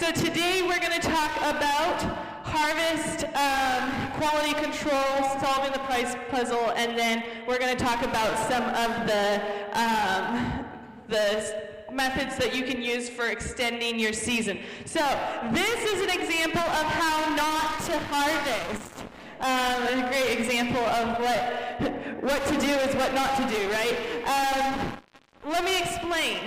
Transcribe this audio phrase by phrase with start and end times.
[0.00, 2.00] so today we're going to talk about
[2.42, 8.34] harvest um, quality control, solving the price puzzle, and then we're going to talk about
[8.48, 9.42] some of the
[9.78, 10.64] um,
[11.08, 14.60] the methods that you can use for extending your season.
[14.86, 15.00] So
[15.52, 19.04] this is an example of how not to harvest.
[19.40, 23.96] Um, a great example of what what to do is what not to do, right?
[24.24, 24.98] Um,
[25.44, 26.38] let me explain.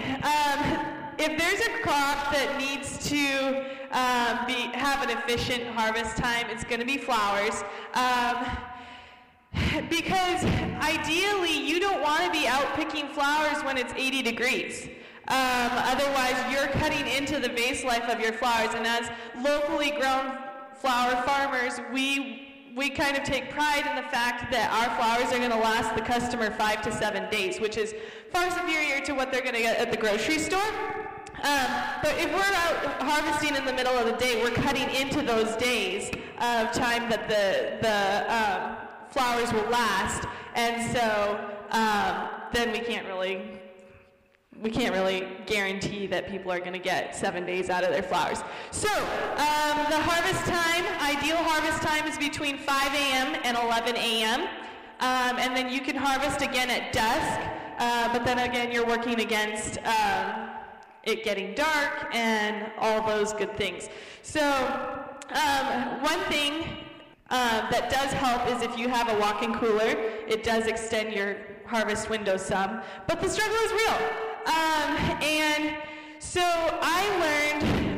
[1.19, 6.63] If there's a crop that needs to um, be, have an efficient harvest time, it's
[6.63, 7.63] going to be flowers.
[7.93, 8.45] Um,
[9.89, 10.43] because
[10.81, 14.87] ideally, you don't want to be out picking flowers when it's 80 degrees.
[15.27, 18.73] Um, otherwise, you're cutting into the vase life of your flowers.
[18.73, 19.09] And as
[19.41, 20.37] locally grown
[20.75, 22.39] flower farmers, we
[22.75, 25.95] we kind of take pride in the fact that our flowers are going to last
[25.95, 27.93] the customer five to seven days, which is
[28.31, 31.02] far superior to what they're going to get at the grocery store.
[31.43, 31.67] Um,
[32.01, 35.55] but if we're out harvesting in the middle of the day, we're cutting into those
[35.57, 38.77] days of time that the, the um,
[39.09, 40.25] flowers will last.
[40.55, 41.39] And so
[41.71, 43.59] um, then we can't really
[44.61, 48.03] we can't really guarantee that people are going to get seven days out of their
[48.03, 48.41] flowers.
[48.71, 53.35] So um, the harvest time, ideal harvest time is between 5 a.m.
[53.43, 54.41] and 11 a.m.
[55.01, 57.41] Um, and then you can harvest again at dusk,
[57.79, 60.52] uh, but then again you're working against um,
[61.03, 63.89] it getting dark and all those good things.
[64.21, 64.41] So
[65.29, 66.65] um, one thing
[67.29, 69.95] uh, that does help is if you have a walk-in cooler,
[70.27, 73.97] it does extend your harvest window some, but the struggle is real.
[74.45, 75.75] Um, and
[76.19, 77.92] so I learned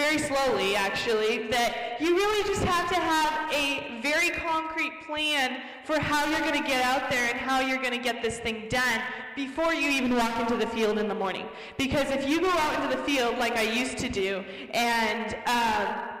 [0.00, 6.00] very slowly, actually, that you really just have to have a very concrete plan for
[6.00, 8.66] how you're going to get out there and how you're going to get this thing
[8.70, 9.02] done
[9.36, 11.46] before you even walk into the field in the morning.
[11.76, 14.42] Because if you go out into the field like I used to do
[14.72, 16.19] and um,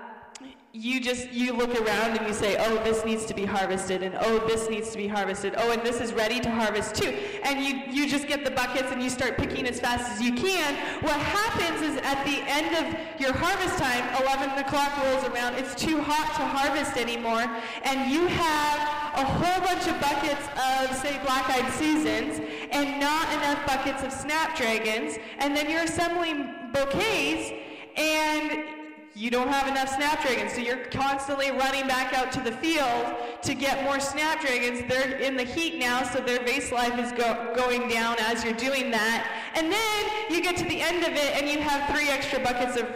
[0.72, 4.16] you just you look around and you say oh this needs to be harvested and
[4.20, 7.08] oh this needs to be harvested oh and this is ready to harvest too.
[7.42, 10.32] And you you just get the buckets and you start picking as fast as you
[10.32, 10.74] can.
[11.02, 15.74] What happens is at the end of your harvest time 11 o'clock rolls around it's
[15.74, 17.50] too hot to harvest anymore
[17.82, 18.78] and you have
[19.18, 22.40] a whole bunch of buckets of say black-eyed Susans
[22.70, 27.50] and not enough buckets of snapdragons and then you're assembling bouquets
[27.96, 28.79] and
[29.14, 33.54] you don't have enough snapdragons, so you're constantly running back out to the field to
[33.54, 34.88] get more snapdragons.
[34.88, 38.52] They're in the heat now, so their vase life is go- going down as you're
[38.54, 39.28] doing that.
[39.54, 42.76] And then you get to the end of it, and you have three extra buckets
[42.76, 42.86] of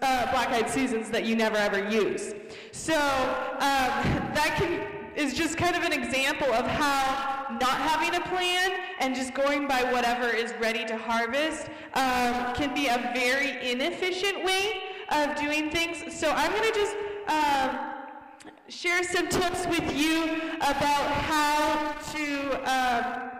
[0.00, 2.34] uh, black-eyed Susans that you never ever use.
[2.72, 8.24] So um, that can is just kind of an example of how not having a
[8.28, 8.70] plan
[9.00, 14.44] and just going by whatever is ready to harvest um, can be a very inefficient
[14.44, 16.14] way of doing things.
[16.14, 16.96] So I'm going to just
[17.28, 17.78] um,
[18.68, 23.30] share some tips with you about how to um,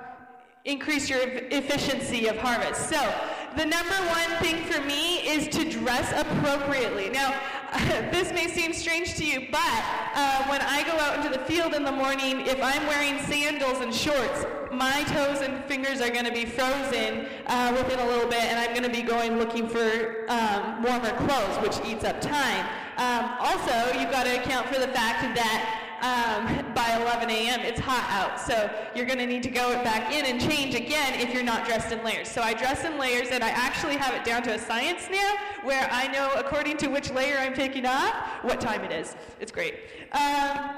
[0.65, 2.89] increase your efficiency of harvest.
[2.89, 3.15] So
[3.59, 7.09] the number one thing for me is to dress appropriately.
[7.09, 7.35] Now,
[8.13, 9.83] this may seem strange to you, but
[10.15, 13.81] uh, when I go out into the field in the morning, if I'm wearing sandals
[13.81, 18.29] and shorts, my toes and fingers are going to be frozen uh, within a little
[18.31, 22.21] bit, and I'm going to be going looking for um, warmer clothes, which eats up
[22.21, 22.65] time.
[22.97, 27.61] Um, also, you've got to account for the fact that um, by 11 a.m.
[27.61, 31.19] It's hot out, so you're going to need to go back in and change again
[31.19, 32.29] if you're not dressed in layers.
[32.29, 35.35] So I dress in layers, and I actually have it down to a science now,
[35.63, 39.17] where I know according to which layer I'm taking off what time it is.
[39.41, 39.81] It's great.
[40.13, 40.71] Um,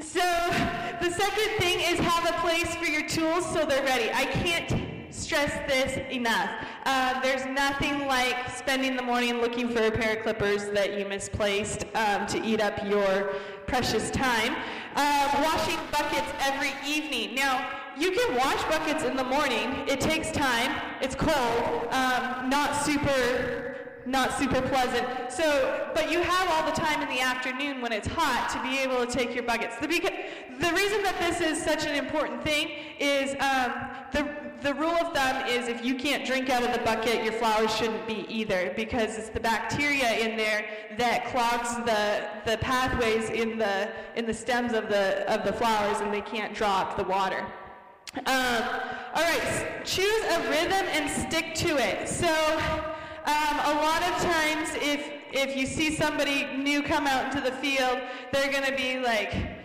[0.00, 0.20] so
[1.00, 4.10] the second thing is have a place for your tools so they're ready.
[4.12, 6.50] I can't stress this enough.
[6.84, 11.04] Uh, there's nothing like spending the morning looking for a pair of clippers that you
[11.06, 13.34] misplaced um, to eat up your
[13.66, 14.56] precious time.
[14.96, 17.34] Uh, washing buckets every evening.
[17.34, 19.84] Now, you can wash buckets in the morning.
[19.88, 20.80] It takes time.
[21.00, 21.88] It's cold.
[21.90, 23.70] Um, not super
[24.06, 25.06] not super pleasant.
[25.30, 28.78] So, but you have all the time in the afternoon when it's hot to be
[28.78, 29.76] able to take your buckets.
[29.76, 33.72] The, the reason that this is such an important thing is um,
[34.12, 34.28] the,
[34.62, 37.74] the rule of thumb is if you can't drink out of the bucket, your flowers
[37.74, 40.64] shouldn't be either because it's the bacteria in there
[40.98, 46.00] that clogs the, the pathways in the, in the stems of the, of the flowers
[46.00, 47.46] and they can't drop the water.
[48.26, 48.62] Um,
[49.14, 52.08] all right, choose a rhythm and stick to it.
[52.08, 52.28] So
[53.24, 57.56] um, a lot of times if, if you see somebody new come out into the
[57.56, 58.00] field,
[58.32, 59.59] they're going to be like,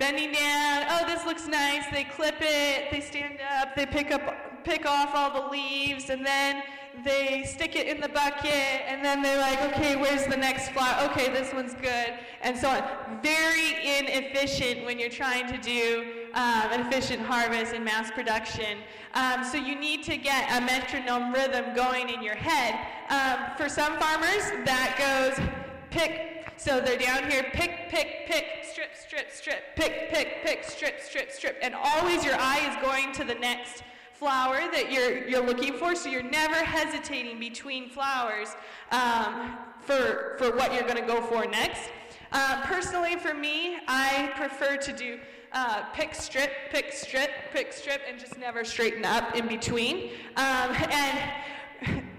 [0.00, 1.84] bending down, oh, this looks nice.
[1.92, 6.24] They clip it, they stand up, they pick up pick off all the leaves and
[6.26, 6.62] then
[7.02, 11.08] they stick it in the bucket and then they're like, okay, where's the next flower?
[11.10, 12.82] Okay, this one's good, and so on.
[13.22, 18.78] Very inefficient when you're trying to do um, an efficient harvest in mass production.
[19.14, 22.78] Um, so you need to get a metronome rhythm going in your head.
[23.08, 25.44] Um, for some farmers, that goes
[25.90, 26.46] pick.
[26.56, 31.32] So they're down here, pick, pick, pick, strip, strip, strip, pick, pick, pick, strip, strip,
[31.32, 33.82] strip, and always your eye is going to the next
[34.12, 38.48] flower that you're, you're looking for, so you're never hesitating between flowers
[38.90, 41.90] um, for, for what you're going to go for next.
[42.30, 45.18] Uh, personally, for me, I prefer to do
[45.52, 50.10] uh, pick, strip, pick, strip, pick, strip, and just never straighten up in between.
[50.36, 51.18] Um, and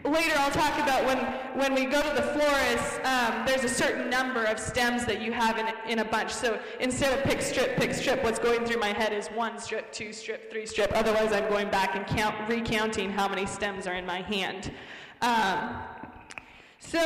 [0.03, 1.18] later I'll talk about when,
[1.59, 5.31] when we go to the florist, um, there's a certain number of stems that you
[5.31, 6.31] have in, in a bunch.
[6.31, 9.92] So instead of pick, strip, pick, strip, what's going through my head is one strip,
[9.92, 10.92] two strip, three strip.
[10.94, 14.71] Otherwise, I'm going back and count, recounting how many stems are in my hand.
[15.21, 15.83] Um,
[16.80, 17.00] so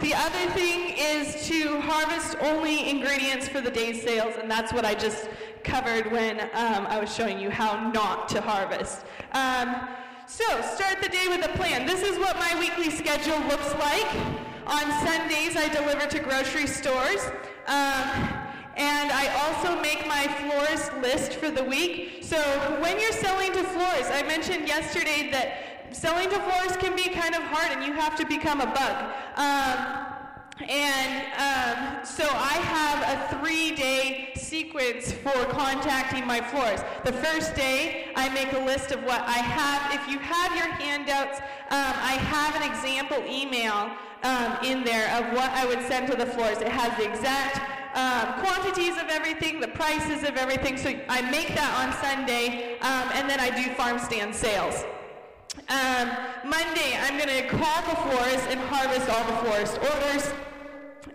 [0.00, 4.84] the other thing is to harvest only ingredients for the day's sales, and that's what
[4.84, 5.28] I just
[5.64, 9.04] covered when um, I was showing you how not to harvest.
[10.30, 11.86] So, start the day with a plan.
[11.86, 14.06] This is what my weekly schedule looks like.
[14.64, 17.26] On Sundays, I deliver to grocery stores.
[17.66, 18.30] Um,
[18.76, 22.22] and I also make my florist list for the week.
[22.22, 22.38] So,
[22.80, 27.34] when you're selling to florists, I mentioned yesterday that selling to florists can be kind
[27.34, 29.12] of hard and you have to become a bug.
[29.34, 30.09] Um,
[30.68, 33.00] and um, so I have
[33.32, 36.84] a three day sequence for contacting my florists.
[37.04, 39.94] The first day, I make a list of what I have.
[39.94, 43.90] If you have your handouts, um, I have an example email
[44.22, 46.62] um, in there of what I would send to the florist.
[46.62, 47.60] It has the exact
[47.96, 50.76] um, quantities of everything, the prices of everything.
[50.76, 54.84] So I make that on Sunday, um, and then I do farm stand sales.
[55.68, 56.10] Um,
[56.44, 60.32] Monday, I'm going to call the florist and harvest all the florist orders.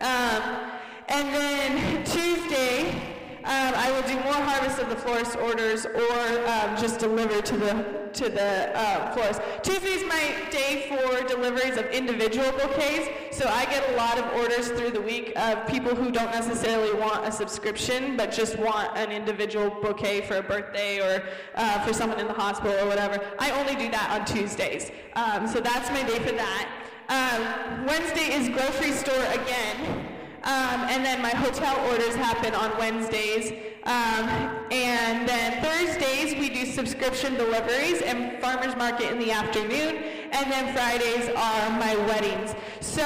[0.01, 0.71] Um,
[1.07, 3.15] and then Tuesday,
[3.45, 7.57] um, I will do more harvest of the florist orders or um, just deliver to
[7.57, 9.39] the to the uh, florist.
[9.61, 13.07] Tuesday is my day for deliveries of individual bouquets,
[13.37, 16.93] so I get a lot of orders through the week of people who don't necessarily
[16.93, 21.93] want a subscription, but just want an individual bouquet for a birthday or uh, for
[21.93, 23.19] someone in the hospital or whatever.
[23.37, 26.67] I only do that on Tuesdays, um, so that's my day for that.
[27.07, 30.07] Um, Wednesday is grocery store again.
[30.43, 33.51] Um, and then my hotel orders happen on Wednesdays.
[33.83, 34.27] Um,
[34.71, 40.03] and then Thursdays we do subscription deliveries and farmers market in the afternoon.
[40.31, 42.55] And then Fridays are my weddings.
[42.79, 43.03] So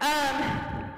[0.00, 0.92] um,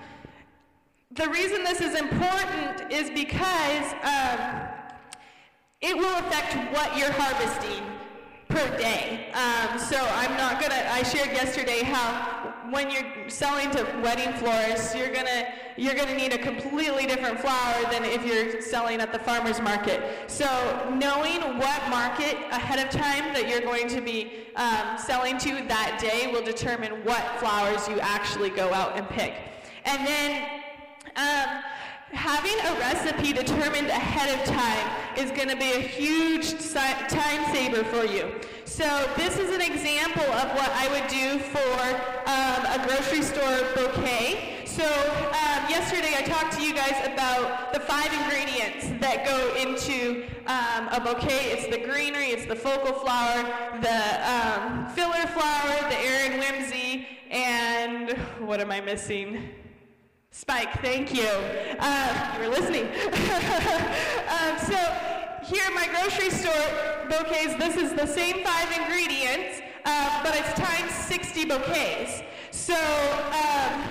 [1.13, 4.69] the reason this is important is because um,
[5.81, 8.00] it will affect what you're harvesting
[8.51, 9.31] per day.
[9.33, 10.89] Um, so I'm not gonna.
[10.91, 16.33] I shared yesterday how when you're selling to wedding florists, you're gonna you're gonna need
[16.33, 20.03] a completely different flower than if you're selling at the farmers market.
[20.27, 20.47] So
[20.99, 25.99] knowing what market ahead of time that you're going to be um, selling to that
[26.01, 29.35] day will determine what flowers you actually go out and pick.
[29.85, 30.49] And then.
[31.17, 31.63] Um,
[32.13, 37.85] having a recipe determined ahead of time is going to be a huge time saver
[37.85, 38.31] for you.
[38.65, 41.81] So this is an example of what I would do for
[42.27, 44.65] um, a grocery store bouquet.
[44.65, 50.25] So um, yesterday I talked to you guys about the five ingredients that go into
[50.47, 51.53] um, a bouquet.
[51.53, 53.43] It's the greenery, it's the focal flower,
[53.81, 59.51] the um, filler flower, the Erin Whimsy, and what am I missing?
[60.33, 61.29] Spike, thank you.
[61.81, 62.85] Uh, you were listening.
[64.31, 64.79] um, so
[65.43, 70.53] here at my grocery store bouquets, this is the same five ingredients, uh, but it's
[70.53, 72.23] times 60 bouquets.
[72.53, 73.83] So um,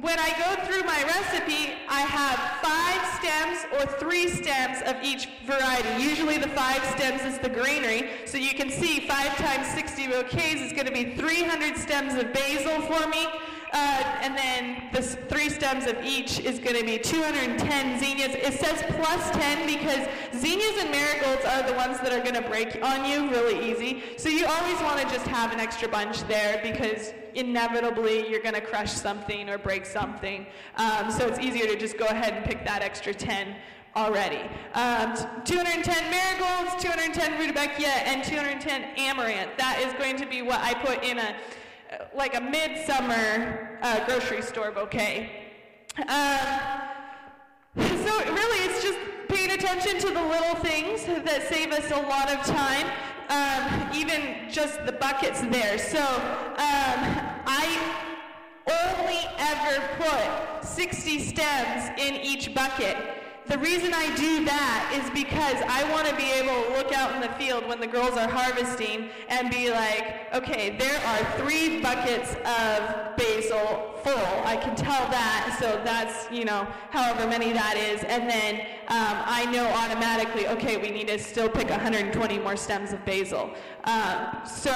[0.00, 2.90] when I go through my recipe, I have five
[3.20, 6.02] stems or three stems of each variety.
[6.02, 8.08] Usually the five stems is the greenery.
[8.24, 12.32] So you can see five times 60 bouquets is going to be 300 stems of
[12.32, 13.26] basil for me.
[13.72, 18.34] Uh, and then the three stems of each is going to be 210 zinnias.
[18.34, 22.48] It says plus 10 because zinnias and marigolds are the ones that are going to
[22.48, 24.02] break on you really easy.
[24.16, 28.54] So you always want to just have an extra bunch there because inevitably you're going
[28.54, 30.46] to crush something or break something.
[30.76, 33.54] Um, so it's easier to just go ahead and pick that extra 10
[33.96, 34.42] already.
[34.74, 39.56] Um, 210 marigolds, 210 rudbeckia, and 210 amaranth.
[39.58, 41.36] That is going to be what I put in a
[42.14, 45.30] like a midsummer uh, grocery store bouquet.
[45.98, 46.38] Um,
[47.76, 52.30] so really, it's just paying attention to the little things that save us a lot
[52.30, 52.86] of time.
[53.30, 55.78] um, even just the buckets there.
[55.78, 57.00] So um,
[57.46, 57.78] I
[58.66, 62.96] only ever put 60 stems in each bucket.
[63.50, 67.16] The reason I do that is because I want to be able to look out
[67.16, 71.80] in the field when the girls are harvesting and be like, okay, there are three
[71.80, 74.42] buckets of basil full.
[74.44, 78.02] I can tell that, so that's, you know, however many that is.
[78.04, 82.92] And then um, I know automatically, okay, we need to still pick 120 more stems
[82.92, 83.50] of basil.
[83.84, 84.70] Um, so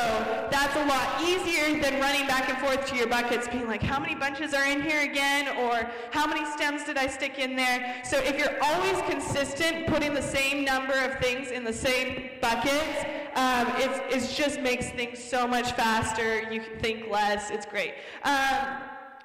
[0.51, 3.99] that's a lot easier than running back and forth to your buckets, being like, how
[3.99, 5.49] many bunches are in here again?
[5.59, 8.03] Or how many stems did I stick in there?
[8.05, 13.05] So if you're always consistent, putting the same number of things in the same buckets,
[13.35, 16.51] um, it just makes things so much faster.
[16.51, 17.51] You can think less.
[17.51, 17.95] It's great.
[18.23, 18.79] Um,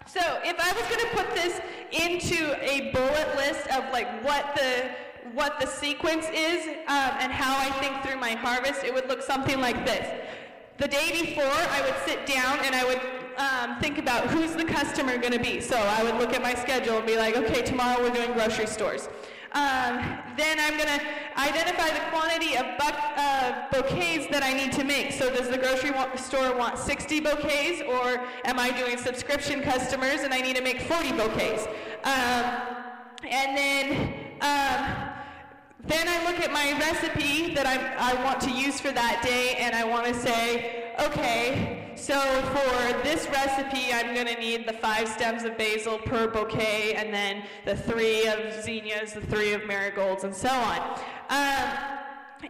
[0.05, 1.59] so if I was going to put this
[1.91, 4.89] into a bullet list of like what the
[5.33, 9.21] what the sequence is um, and how I think through my harvest, it would look
[9.21, 10.07] something like this.
[10.77, 13.01] The day before, I would sit down and I would
[13.37, 15.61] um, think about who's the customer going to be.
[15.61, 18.65] So I would look at my schedule and be like, okay, tomorrow we're doing grocery
[18.65, 19.07] stores.
[19.51, 21.05] Um, then I'm going to
[21.39, 25.11] identify the quantity of uh, bouquets that I need to make.
[25.11, 30.33] So does the grocery store want 60 bouquets or am I doing subscription customers and
[30.33, 31.65] I need to make 40 bouquets?
[32.03, 32.45] Um,
[33.27, 35.09] and then um,
[35.85, 39.55] then I look at my recipe that I, I want to use for that day
[39.57, 45.07] and I want to say, okay, so for this recipe, I'm to need the five
[45.07, 50.23] stems of basil per bouquet and then the three of zinnias, the three of marigolds,
[50.23, 50.99] and so on.
[51.29, 51.99] Um,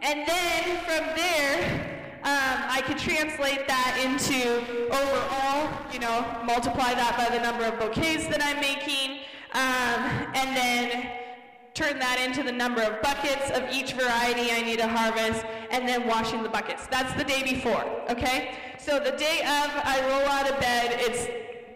[0.01, 7.15] and then from there, um, I could translate that into overall, you know, multiply that
[7.17, 9.21] by the number of bouquets that I'm making,
[9.53, 11.28] um, and then
[11.73, 15.87] turn that into the number of buckets of each variety I need to harvest, and
[15.87, 16.87] then washing the buckets.
[16.87, 18.55] That's the day before, okay?
[18.77, 21.27] So the day of, I roll out of bed, it's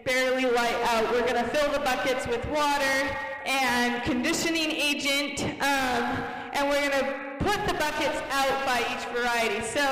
[0.04, 1.10] barely light out.
[1.12, 7.66] We're gonna fill the buckets with water and conditioning agent, um, and we're gonna put
[7.66, 9.62] the buckets out by each variety.
[9.62, 9.82] So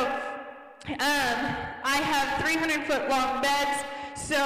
[0.89, 4.37] um, I have 300 foot long beds, so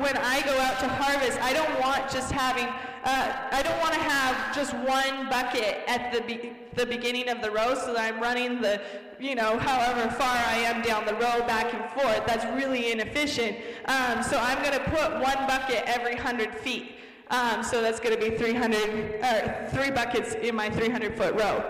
[0.00, 2.68] when I go out to harvest, I don't want just having
[3.04, 7.42] uh, I don't want to have just one bucket at the, be- the beginning of
[7.42, 8.80] the row so that I'm running the,
[9.20, 12.26] you know, however far I am down the row back and forth.
[12.26, 13.58] That's really inefficient.
[13.84, 16.92] Um, so I'm going to put one bucket every 100 feet.
[17.28, 21.62] Um, so that's going to be 300, uh, three buckets in my 300 foot row.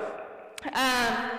[0.72, 1.30] Um,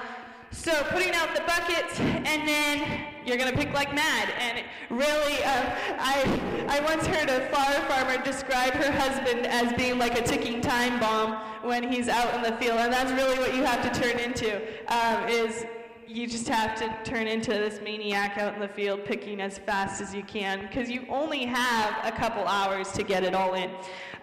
[0.55, 4.33] so putting out the buckets, and then you're gonna pick like mad.
[4.39, 9.99] And really, uh, I I once heard a flower farmer describe her husband as being
[9.99, 11.33] like a ticking time bomb
[11.63, 14.55] when he's out in the field, and that's really what you have to turn into.
[14.87, 15.65] Um, is
[16.07, 20.01] you just have to turn into this maniac out in the field picking as fast
[20.01, 23.69] as you can because you only have a couple hours to get it all in.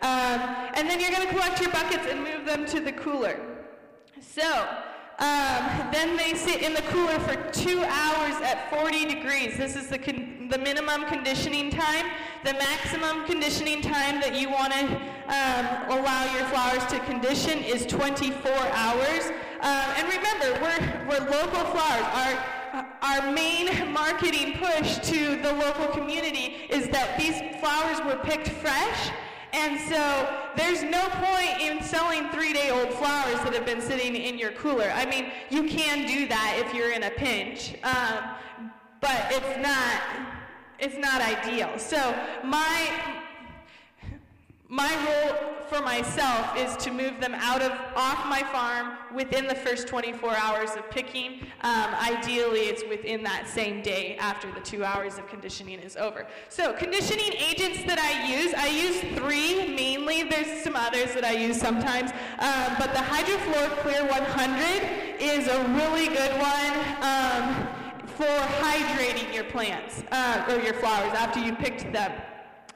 [0.01, 0.41] Um,
[0.75, 3.41] and then you're going to collect your buckets and move them to the cooler.
[4.21, 4.69] So,
[5.23, 9.57] um, then they sit in the cooler for two hours at 40 degrees.
[9.57, 9.99] This is the,
[10.51, 12.07] the minimum conditioning time.
[12.45, 14.85] The maximum conditioning time that you want to
[15.29, 19.31] um, allow your flowers to condition is 24 hours.
[19.61, 22.35] Um, and remember, we're, we're local flowers.
[22.73, 28.49] Our, our main marketing push to the local community is that these flowers were picked
[28.49, 29.13] fresh
[29.53, 34.53] and so there's no point in selling three-day-old flowers that have been sitting in your
[34.53, 34.91] cooler.
[34.95, 38.35] I mean, you can do that if you're in a pinch, um,
[39.01, 40.03] but it's not
[40.79, 41.79] it's not ideal.
[41.79, 42.91] So my
[44.69, 49.55] my role for myself is to move them out of off my farm within the
[49.55, 51.41] first 24 hours of picking.
[51.63, 56.27] Um, ideally, it's within that same day after the two hours of conditioning is over.
[56.51, 60.25] So conditioning agents that I use, I use three mainly.
[60.25, 65.59] There's some others that I use sometimes, um, but the Hydraflor Clear 100 is a
[65.69, 66.73] really good one.
[67.03, 67.69] Um,
[68.13, 72.13] for hydrating your plants uh, or your flowers after you picked them.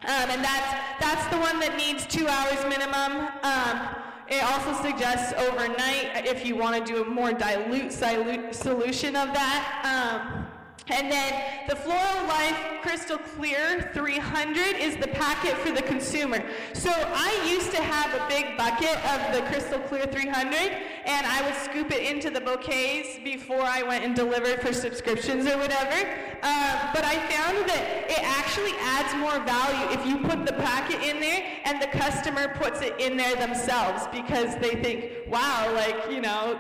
[0.03, 3.29] Um, and that's, that's the one that needs two hours minimum.
[3.43, 3.97] Um,
[4.29, 9.63] it also suggests overnight if you want to do a more dilute solution of that.
[9.85, 10.47] Um,
[10.89, 16.45] and then the Floralife Crystal Clear 300 is the packet for the consumer.
[16.73, 20.55] So I used to have a big bucket of the Crystal Clear 300,
[21.05, 25.47] and I would scoop it into the bouquets before I went and delivered for subscriptions
[25.47, 26.09] or whatever.
[26.43, 31.03] Uh, but I found that it actually adds more value if you put the packet
[31.03, 36.11] in there and the customer puts it in there themselves because they think, wow, like,
[36.11, 36.59] you know,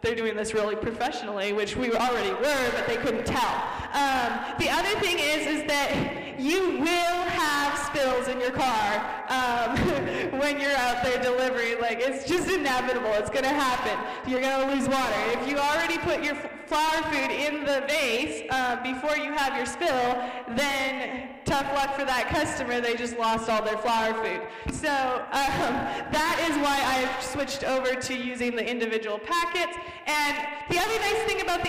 [0.00, 3.54] they're doing this really professionally, which we already were, but they couldn't tell.
[3.92, 9.76] Um, the other thing is, is that you will have spills in your car um,
[10.40, 11.80] when you're out there delivering.
[11.80, 13.12] Like it's just inevitable.
[13.14, 13.98] It's going to happen.
[14.30, 15.14] You're going to lose water.
[15.28, 16.34] If you already put your
[16.66, 20.22] flower food in the vase uh, before you have your spill,
[20.54, 22.80] then tough luck for that customer.
[22.80, 24.42] They just lost all their flower food.
[24.74, 25.72] So um,
[26.12, 29.76] that is why I've switched over to using the individual packets.
[30.06, 30.36] And
[30.68, 31.68] the other nice thing about the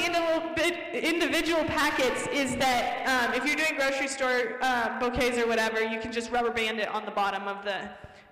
[1.10, 6.00] individual packets is that um, if you're doing grocery store uh, bouquets or whatever, you
[6.00, 7.90] can just rubber band it on the bottom of the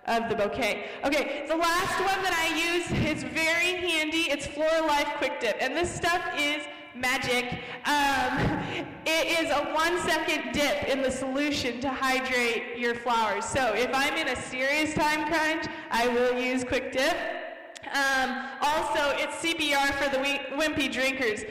[0.08, 0.86] of the bouquet.
[1.04, 4.30] Okay, the last one that I use is very handy.
[4.32, 6.64] It's Floralife Quick Dip, and this stuff is
[6.96, 7.60] magic.
[7.86, 13.46] Um, it is a one second dip in the solution to hydrate your flowers.
[13.46, 17.16] So if I'm in a serious time crunch, I will use Quick Dip.
[17.94, 20.18] Um, also, it's CBR for the
[20.58, 21.44] wimpy drinkers.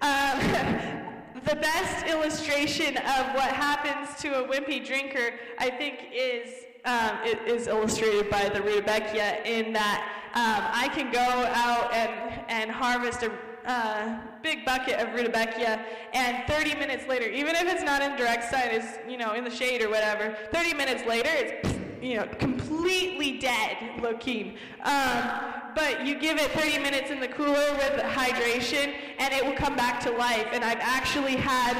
[0.00, 0.38] Um,
[1.44, 7.66] the best illustration of what happens to a wimpy drinker, I think, is um, is
[7.66, 13.32] illustrated by the rudbeckia in that um, I can go out and, and harvest a
[13.66, 15.80] uh, big bucket of rudbeckia,
[16.12, 19.44] and 30 minutes later, even if it's not in direct sight, it's you know in
[19.44, 20.36] the shade or whatever.
[20.52, 24.56] 30 minutes later, it's you know completely dead looking.
[24.82, 29.54] Um, but you give it 30 minutes in the cooler with hydration, and it will
[29.56, 30.46] come back to life.
[30.52, 31.74] And I've actually had,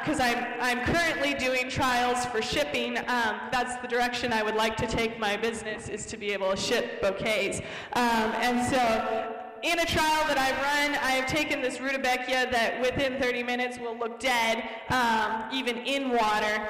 [0.00, 0.26] because um,
[0.60, 2.98] I'm I'm currently doing trials for shipping.
[2.98, 6.50] Um, that's the direction I would like to take my business is to be able
[6.50, 7.60] to ship bouquets.
[7.94, 12.80] Um, and so in a trial that I've run, I have taken this rudbeckia that
[12.80, 16.68] within 30 minutes will look dead, um, even in water.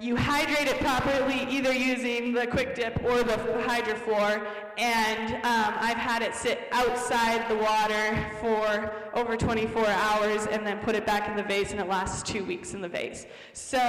[0.00, 3.34] You hydrate it properly, either using the quick dip or the
[3.66, 10.64] Hydraflor, and um, I've had it sit outside the water for over 24 hours and
[10.64, 13.26] then put it back in the vase, and it lasts two weeks in the vase.
[13.54, 13.80] So,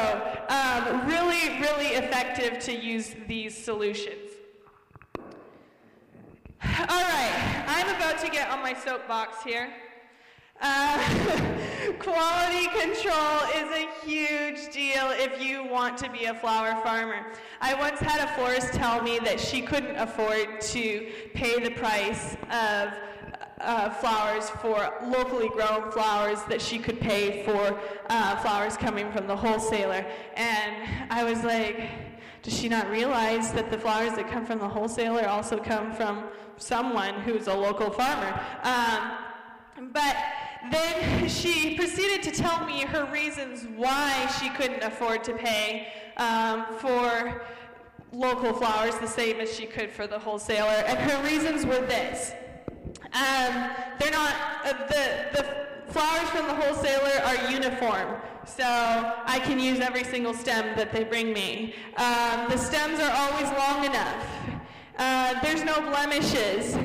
[0.50, 4.32] um, really, really effective to use these solutions.
[6.64, 9.72] All right, I'm about to get on my soapbox here.
[10.62, 10.98] Uh,
[12.00, 17.26] quality control is a huge deal if you want to be a flower farmer.
[17.62, 22.36] I once had a florist tell me that she couldn't afford to pay the price
[22.52, 22.94] of
[23.62, 29.28] uh, flowers for locally grown flowers that she could pay for uh, flowers coming from
[29.28, 30.06] the wholesaler.
[30.36, 30.76] And
[31.10, 31.90] I was like,
[32.42, 36.24] does she not realize that the flowers that come from the wholesaler also come from
[36.58, 38.40] someone who's a local farmer.
[38.64, 40.16] Um, but
[40.72, 46.66] then she proceeded to tell me her reasons why she couldn't afford to pay um,
[46.80, 47.42] for
[48.12, 50.84] local flowers the same as she could for the wholesaler.
[50.88, 52.34] And her reasons were this.
[53.14, 54.34] Um, they're not,
[54.66, 58.20] uh, the, the flowers from the wholesaler are uniform.
[58.46, 61.76] So I can use every single stem that they bring me.
[61.98, 64.26] Um, the stems are always long enough.
[64.98, 66.78] Uh, there's no blemishes.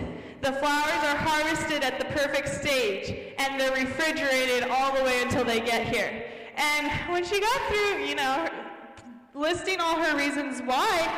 [0.44, 5.42] The flowers are harvested at the perfect stage, and they're refrigerated all the way until
[5.42, 6.22] they get here.
[6.58, 8.46] And when she got through, you know,
[9.32, 11.10] listing all her reasons why,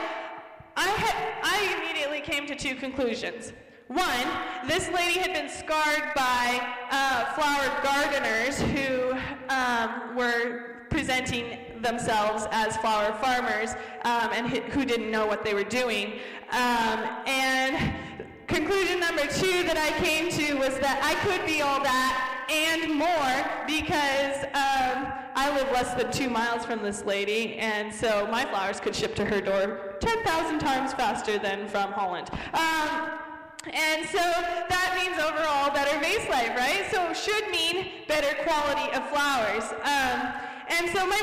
[0.77, 3.53] I, had, I immediately came to two conclusions.
[3.89, 4.29] One,
[4.69, 12.77] this lady had been scarred by uh, flower gardeners who um, were presenting themselves as
[12.77, 13.73] flower farmers
[14.05, 16.21] um, and who didn't know what they were doing.
[16.53, 17.93] Um, and
[18.47, 22.95] conclusion number two that I came to was that I could be all that and
[22.95, 23.35] more
[23.67, 28.79] because um, I live less than two miles from this lady, and so my flowers
[28.79, 32.31] could ship to her door 10,000 times faster than from Holland.
[32.55, 33.19] Um,
[33.73, 36.87] and so that means overall better vase life, right?
[36.91, 39.65] So should mean better quality of flowers.
[39.83, 40.33] Um,
[40.69, 41.21] and so my,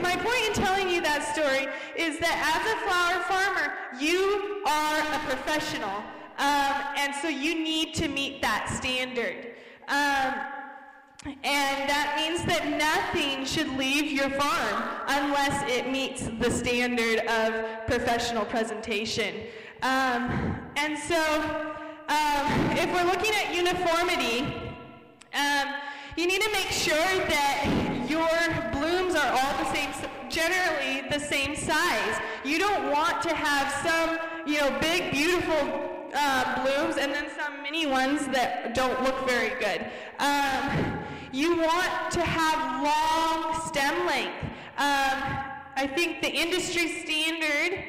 [0.02, 5.00] my point in telling you that story is that as a flower farmer, you are
[5.00, 6.04] a professional.
[6.38, 9.54] Um, and so you need to meet that standard.
[9.88, 10.34] Um,
[11.42, 17.86] and that means that nothing should leave your farm unless it meets the standard of
[17.86, 19.34] professional presentation.
[19.82, 21.20] Um, and so
[22.08, 24.42] um, if we're looking at uniformity,
[25.34, 25.74] um,
[26.16, 28.28] you need to make sure that your
[28.72, 29.90] blooms are all the same,
[30.30, 32.20] generally the same size.
[32.44, 37.62] You don't want to have some, you know, big, beautiful uh, blooms and then some
[37.62, 39.86] mini ones that don't look very good.
[40.18, 40.98] Um,
[41.32, 44.44] you want to have long stem length.
[44.78, 45.22] Um,
[45.76, 47.84] I think the industry standard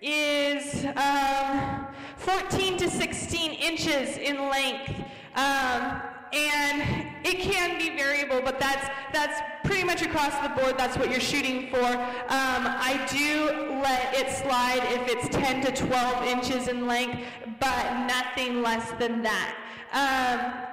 [0.00, 4.92] is um, 14 to 16 inches in length.
[5.34, 6.00] Um,
[6.34, 10.76] and it can be variable, but that's, that's pretty much across the board.
[10.76, 11.84] That's what you're shooting for.
[11.84, 11.96] Um,
[12.28, 17.22] I do let it slide if it's 10 to 12 inches in length,
[17.60, 19.56] but nothing less than that.
[19.92, 20.64] Um,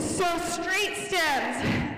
[0.00, 1.90] so straight stems.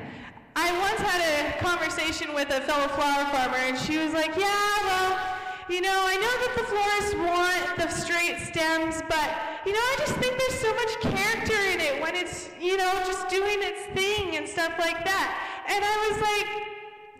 [0.58, 4.84] I once had a conversation with a fellow flower farmer, and she was like, "Yeah,
[4.84, 5.35] well."
[5.68, 9.28] You know, I know that the florists want the straight stems, but
[9.66, 12.92] you know, I just think there's so much character in it when it's, you know,
[13.04, 15.64] just doing its thing and stuff like that.
[15.66, 16.66] And I was like,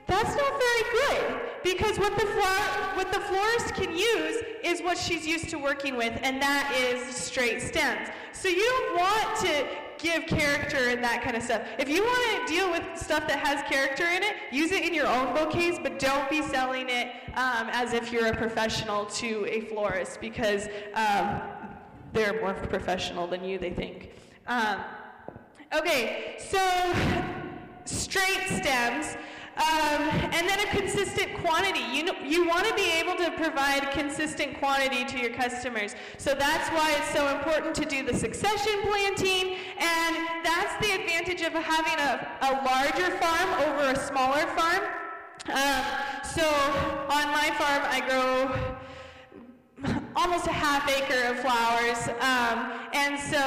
[0.06, 4.96] that's not very good because what the flower, what the florist can use is what
[4.96, 8.09] she's used to working with, and that is straight stems.
[8.30, 9.66] So you don't want to
[9.98, 11.62] give character and that kind of stuff.
[11.78, 14.94] If you want to deal with stuff that has character in it, use it in
[14.94, 19.46] your own bouquets, but don't be selling it um, as if you're a professional to
[19.46, 21.40] a florist because um,
[22.12, 24.11] they're more professional than you, they think.
[24.46, 24.80] Um,
[25.74, 26.59] okay, so
[27.85, 29.16] straight stems.
[29.57, 30.03] Um,
[30.37, 31.81] and then a consistent quantity.
[31.81, 35.95] You, know, you want to be able to provide consistent quantity to your customers.
[36.19, 39.57] So that's why it's so important to do the succession planting.
[39.79, 44.83] And that's the advantage of having a, a larger farm over a smaller farm.
[45.49, 45.85] Um,
[46.23, 46.45] so
[47.09, 48.77] on my farm, I grow
[50.16, 52.09] almost a half acre of flowers.
[52.20, 53.42] Um, and so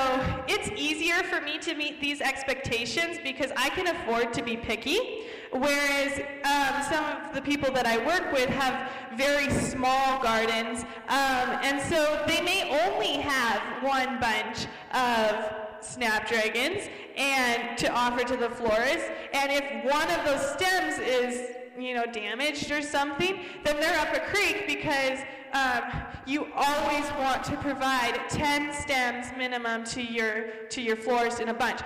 [0.47, 5.25] it's easier for me to meet these expectations because I can afford to be picky.
[5.51, 11.57] Whereas um, some of the people that I work with have very small gardens, um,
[11.63, 18.49] and so they may only have one bunch of snapdragons and to offer to the
[18.49, 19.05] florist.
[19.33, 24.13] And if one of those stems is you know damaged or something, then they're up
[24.15, 25.19] a creek because
[25.53, 25.83] um,
[26.25, 31.53] you always want to provide 10 stems minimum to your to your florist in a
[31.53, 31.81] bunch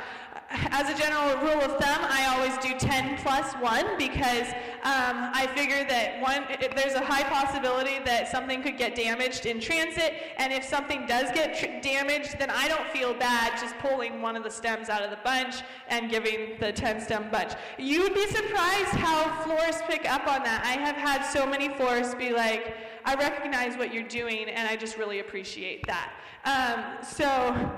[0.53, 4.47] as a general rule of thumb, I always do 10 plus 1 because
[4.83, 9.45] um, I figure that one, it, there's a high possibility that something could get damaged
[9.45, 13.77] in transit, and if something does get tr- damaged, then I don't feel bad just
[13.79, 17.53] pulling one of the stems out of the bunch and giving the 10 stem bunch.
[17.79, 20.63] You would be surprised how florists pick up on that.
[20.65, 24.75] I have had so many florists be like, I recognize what you're doing, and I
[24.75, 26.13] just really appreciate that.
[26.45, 27.71] Um, so,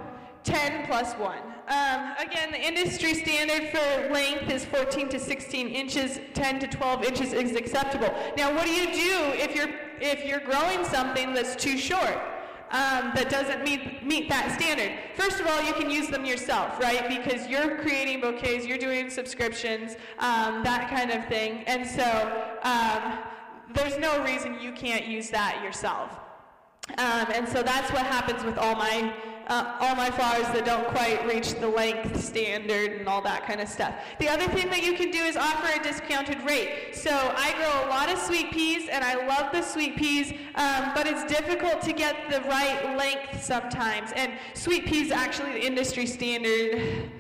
[0.44, 1.38] 10 plus 1.
[1.68, 6.20] Um, again, the industry standard for length is 14 to 16 inches.
[6.36, 8.14] 10 to 12 inches is acceptable.
[8.38, 12.20] Now, what do you do if you're if you're growing something that's too short?
[12.72, 14.92] Um, that doesn't meet, meet that standard.
[15.16, 17.08] First of all, you can use them yourself, right?
[17.08, 21.64] Because you're creating bouquets, you're doing subscriptions, um, that kind of thing.
[21.68, 22.04] And so
[22.64, 23.20] um,
[23.74, 26.20] there's no reason you can't use that yourself.
[26.98, 29.14] Um, and so that's what happens with all my
[29.48, 33.62] uh, all my flowers that don't quite reach the length standard and all that kind
[33.62, 33.94] of stuff.
[34.20, 36.96] The other thing that you can do is offer a discounted rate.
[36.96, 40.92] So I grow a lot of sweet peas and I love the sweet peas, um,
[40.96, 44.12] but it's difficult to get the right length sometimes.
[44.16, 47.12] And sweet peas, actually, the industry standard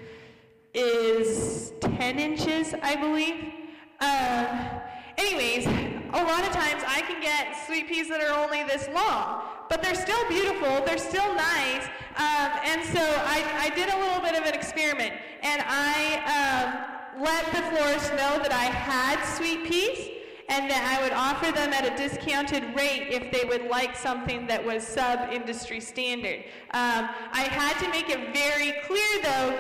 [0.73, 3.53] is 10 inches, I believe.
[3.99, 4.81] Um,
[5.17, 9.41] anyways, a lot of times I can get sweet peas that are only this long
[9.69, 11.85] but they're still beautiful, they're still nice.
[12.17, 17.23] Um, and so I, I, did a little bit of an experiment, and I um,
[17.23, 20.11] let the florist know that I had sweet peas,
[20.47, 24.45] and that I would offer them at a discounted rate if they would like something
[24.47, 26.45] that was sub-industry standard.
[26.71, 29.59] Um, I had to make it very clear, though,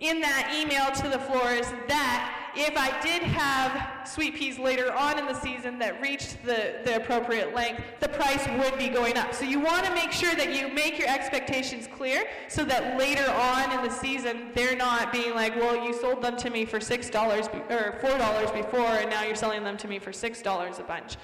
[0.00, 5.18] in that email to the florist that if I did have sweet peas later on
[5.18, 9.34] in the season that reached the, the appropriate length, the price would be going up.
[9.34, 13.28] So you want to make sure that you make your expectations clear so that later
[13.30, 16.78] on in the season, they're not being like, well, you sold them to me for
[16.78, 20.82] $6 be- or $4 before, and now you're selling them to me for $6 a
[20.84, 21.16] bunch.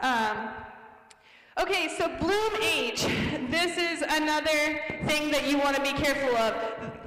[0.00, 0.48] Um,
[1.60, 3.02] Okay, so bloom age.
[3.50, 6.54] This is another thing that you want to be careful of.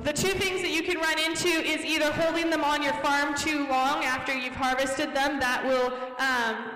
[0.03, 3.33] The two things that you can run into is either holding them on your farm
[3.33, 5.39] too long after you've harvested them.
[5.39, 6.73] That will um,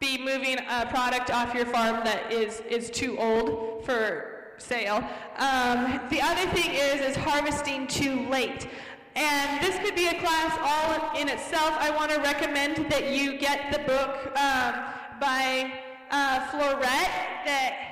[0.00, 4.96] be moving a product off your farm that is, is too old for sale.
[5.36, 8.66] Um, the other thing is, is harvesting too late.
[9.14, 11.76] And this could be a class all in itself.
[11.78, 14.84] I want to recommend that you get the book um,
[15.20, 17.10] by uh, Floret
[17.44, 17.86] that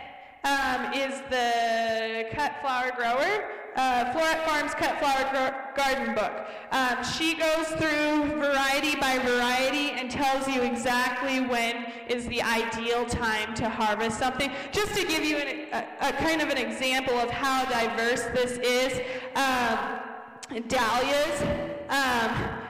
[0.44, 3.44] um, is the cut flower grower.
[3.76, 6.46] uh, Floret Farms Cut Flower Gar- Garden book.
[6.70, 13.04] Um, she goes through variety by variety and tells you exactly when is the ideal
[13.06, 14.50] time to harvest something.
[14.70, 18.58] Just to give you an, a, a, kind of an example of how diverse this
[18.58, 19.00] is,
[19.34, 21.42] um, dahlias.
[21.88, 22.60] Um,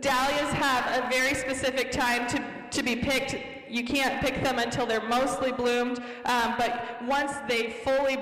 [0.00, 3.36] dahlias have a very specific time to, to be picked
[3.72, 8.16] you can't pick them until they're mostly bloomed, um, but once they fully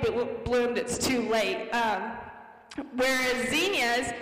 [0.45, 1.69] bloomed, it's too late.
[1.71, 2.13] Um,
[2.95, 4.13] whereas zinnias,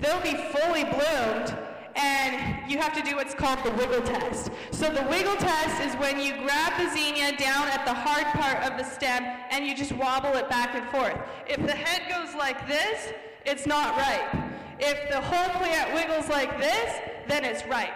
[0.00, 1.56] they'll be fully bloomed,
[1.94, 4.50] and you have to do what's called the wiggle test.
[4.72, 8.64] So the wiggle test is when you grab the zinnia down at the hard part
[8.64, 11.16] of the stem and you just wobble it back and forth.
[11.46, 13.12] If the head goes like this,
[13.46, 14.50] it's not ripe.
[14.80, 17.94] If the whole plant wiggles like this, then it's ripe.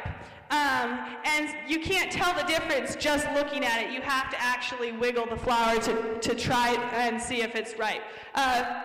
[0.50, 3.92] Um, and you can't tell the difference just looking at it.
[3.92, 8.00] You have to actually wiggle the flower to, to try and see if it's right.
[8.34, 8.82] Uh,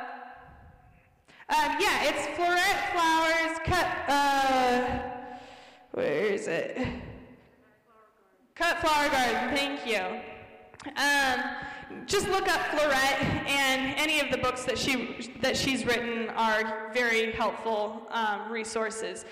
[1.49, 3.87] um, yeah, it's floret flowers cut.
[4.07, 4.99] Uh,
[5.91, 6.85] where is it?
[8.55, 9.55] Cut flower garden.
[9.55, 10.21] Thank you.
[10.97, 11.43] Um,
[12.05, 16.91] just look up Floret, and any of the books that she that she's written are
[16.93, 19.25] very helpful um, resources.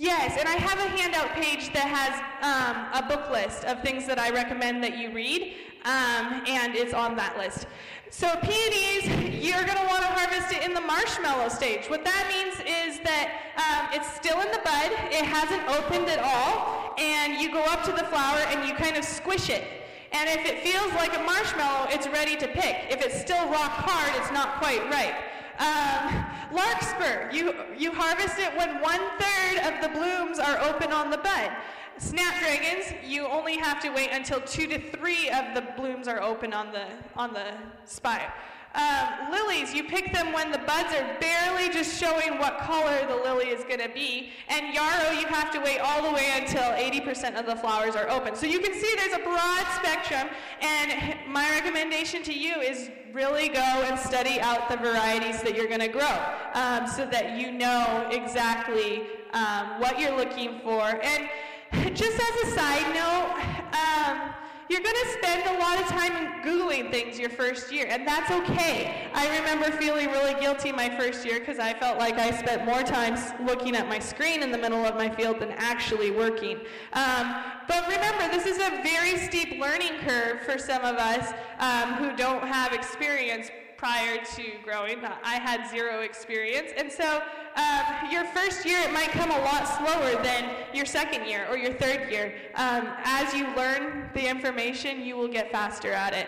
[0.00, 2.14] Yes, and I have a handout page that has
[2.46, 6.94] um, a book list of things that I recommend that you read, um, and it's
[6.94, 7.66] on that list.
[8.08, 9.10] So peonies,
[9.42, 11.90] you're going to want to harvest it in the marshmallow stage.
[11.90, 16.22] What that means is that um, it's still in the bud, it hasn't opened at
[16.22, 19.64] all, and you go up to the flower and you kind of squish it.
[20.12, 22.86] And if it feels like a marshmallow, it's ready to pick.
[22.88, 25.27] If it's still rock hard, it's not quite ripe.
[25.58, 31.10] Um, larkspur, you, you harvest it when one third of the blooms are open on
[31.10, 31.50] the bud.
[31.98, 36.52] Snapdragons, you only have to wait until two to three of the blooms are open
[36.52, 37.52] on the, on the
[37.84, 38.32] spire.
[38.78, 43.16] Um, lilies, you pick them when the buds are barely just showing what color the
[43.16, 44.30] lily is going to be.
[44.48, 48.08] And yarrow, you have to wait all the way until 80% of the flowers are
[48.08, 48.36] open.
[48.36, 50.28] So you can see there's a broad spectrum.
[50.60, 55.66] And my recommendation to you is really go and study out the varieties that you're
[55.66, 56.16] going to grow
[56.54, 61.00] um, so that you know exactly um, what you're looking for.
[61.02, 61.28] And
[61.96, 64.34] just as a side note, um,
[64.68, 68.30] you're going to spend a lot of time Googling things your first year, and that's
[68.30, 69.08] okay.
[69.14, 72.82] I remember feeling really guilty my first year because I felt like I spent more
[72.82, 76.60] time looking at my screen in the middle of my field than actually working.
[76.92, 77.34] Um,
[77.66, 82.16] but remember, this is a very steep learning curve for some of us um, who
[82.16, 84.98] don't have experience prior to growing.
[85.04, 86.72] I had zero experience.
[86.76, 87.22] And so
[87.54, 91.56] um, your first year, it might come a lot slower than your second year or
[91.56, 92.34] your third year.
[92.56, 96.26] Um, as you learn the information, you will get faster at it.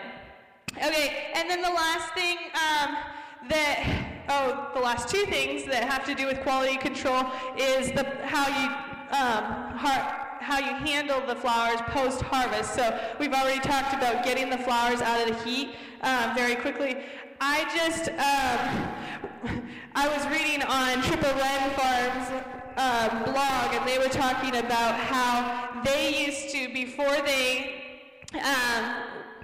[0.77, 2.95] Okay, and then the last thing um,
[3.49, 7.25] that, oh, the last two things that have to do with quality control
[7.57, 8.69] is the, how you,
[9.11, 9.77] um,
[10.41, 12.73] how you handle the flowers post-harvest.
[12.73, 16.97] So we've already talked about getting the flowers out of the heat um, very quickly.
[17.39, 19.61] I just, um,
[19.95, 22.43] I was reading on Triple Wren Farms
[22.77, 28.01] um, blog, and they were talking about how they used to, before they
[28.43, 28.95] um,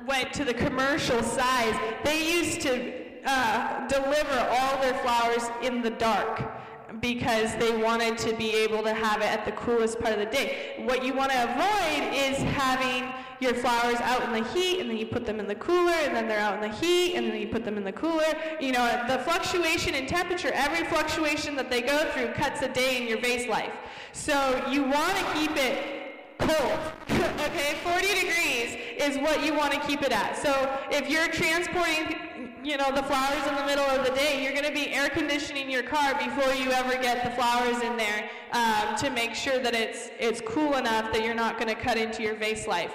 [0.05, 2.93] went to the commercial size, they used to
[3.25, 6.56] uh, deliver all their flowers in the dark
[7.01, 10.25] because they wanted to be able to have it at the coolest part of the
[10.25, 10.75] day.
[10.85, 14.97] What you want to avoid is having your flowers out in the heat and then
[14.97, 17.39] you put them in the cooler and then they're out in the heat and then
[17.39, 18.25] you put them in the cooler.
[18.59, 23.01] You know, the fluctuation in temperature, every fluctuation that they go through cuts a day
[23.01, 23.73] in your vase life.
[24.13, 25.97] So you want to keep it
[26.39, 26.79] cold.
[27.09, 30.37] okay, 40 degrees is what you want to keep it at.
[30.37, 32.26] So if you're transporting
[32.67, 35.07] you know, the flowers in the middle of the day, you're going to be air
[35.07, 39.57] conditioning your car before you ever get the flowers in there um, to make sure
[39.57, 42.91] that it's, it's cool enough that you're not going to cut into your vase life.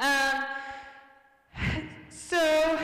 [0.00, 0.44] Um,
[2.08, 2.78] so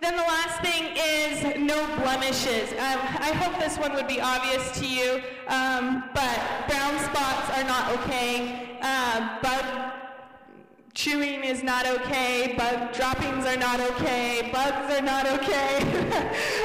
[0.00, 2.70] then the last thing is no blemishes.
[2.74, 7.64] Um, I hope this one would be obvious to you, um, but brown spots are
[7.64, 8.78] not okay.
[8.80, 9.40] Uh,
[10.94, 15.78] chewing is not okay, bug droppings are not okay, bugs are not okay.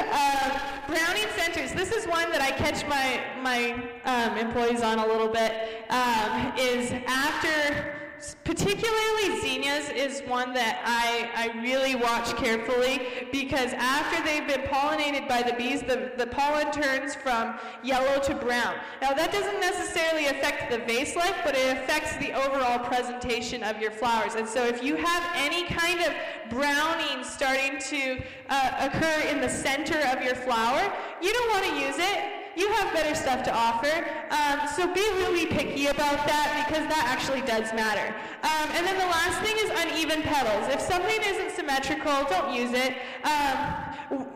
[0.12, 3.74] uh, browning centers, this is one that I catch my, my
[4.06, 7.95] um, employees on a little bit, um, is after
[8.44, 15.28] particularly zinnias is one that I, I really watch carefully because after they've been pollinated
[15.28, 18.76] by the bees, the, the pollen turns from yellow to brown.
[19.02, 23.80] Now that doesn't necessarily affect the vase life, but it affects the overall presentation of
[23.82, 24.36] your flowers.
[24.36, 26.14] And so if you have any kind of
[26.50, 31.86] browning starting to uh, occur in the center of your flower, you don't want to
[31.86, 34.06] use it you have better stuff to offer.
[34.32, 38.15] Um, so be really picky about that because that actually does matter.
[38.44, 40.74] Um, and then the last thing is uneven petals.
[40.74, 42.96] If something isn't symmetrical, don't use it.
[43.24, 44.28] Um,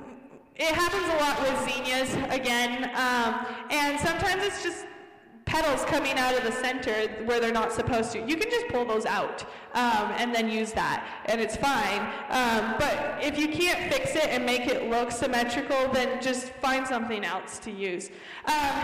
[0.55, 4.85] it happens a lot with zinnias, again, um, and sometimes it's just
[5.59, 6.93] petals coming out of the center
[7.25, 8.19] where they're not supposed to.
[8.19, 9.43] You can just pull those out
[9.73, 12.01] um, and then use that, and it's fine.
[12.29, 16.87] Um, but if you can't fix it and make it look symmetrical, then just find
[16.87, 18.09] something else to use.
[18.45, 18.75] Um,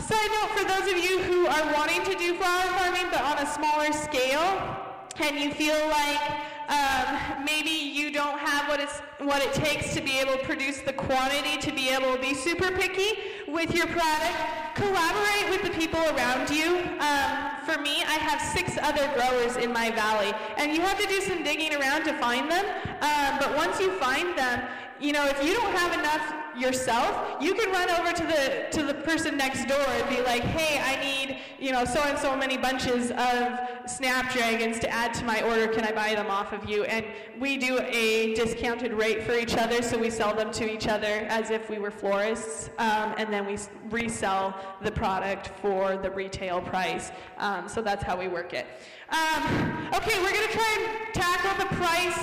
[0.00, 3.38] side note for those of you who are wanting to do flower farming but on
[3.38, 4.78] a smaller scale,
[5.20, 6.20] and you feel like
[6.68, 10.78] um, maybe you don't have what, it's, what it takes to be able to produce
[10.80, 14.36] the quantity to be able to be super picky with your product,
[14.74, 16.78] collaborate with the people around you.
[17.00, 21.06] Um, for me, I have six other growers in my valley, and you have to
[21.06, 22.64] do some digging around to find them.
[23.00, 24.62] Um, but once you find them,
[25.02, 28.86] you know, if you don't have enough yourself, you can run over to the to
[28.86, 32.36] the person next door and be like, "Hey, I need, you know, so and so
[32.36, 35.66] many bunches of snapdragons to add to my order.
[35.66, 37.04] Can I buy them off of you?" And
[37.40, 41.26] we do a discounted rate for each other, so we sell them to each other
[41.28, 43.58] as if we were florists, um, and then we
[43.90, 47.10] resell the product for the retail price.
[47.38, 48.66] Um, so that's how we work it.
[49.08, 52.18] Um, okay, we're gonna try and tackle the price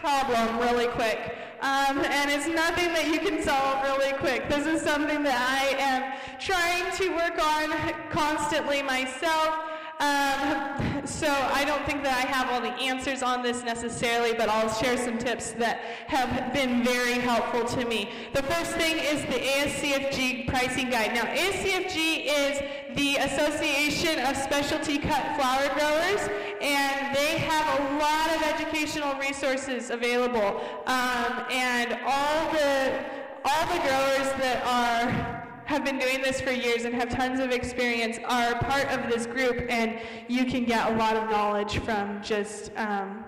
[0.00, 1.45] problem really quick.
[1.66, 4.48] Um, and it's nothing that you can solve really quick.
[4.48, 7.74] This is something that I am trying to work on
[8.08, 9.75] constantly myself.
[9.98, 14.48] Um, so I don't think that I have all the answers on this necessarily, but
[14.48, 15.78] I'll share some tips that
[16.08, 18.10] have been very helpful to me.
[18.34, 21.14] The first thing is the ASCFG pricing guide.
[21.14, 22.60] Now, ASCFG is
[22.96, 26.28] the Association of Specialty Cut Flower Growers,
[26.60, 30.60] and they have a lot of educational resources available.
[30.86, 33.04] Um, and all the
[33.48, 35.35] all the growers that are
[35.66, 39.26] have been doing this for years and have tons of experience are part of this
[39.26, 39.98] group, and
[40.28, 43.24] you can get a lot of knowledge from just um,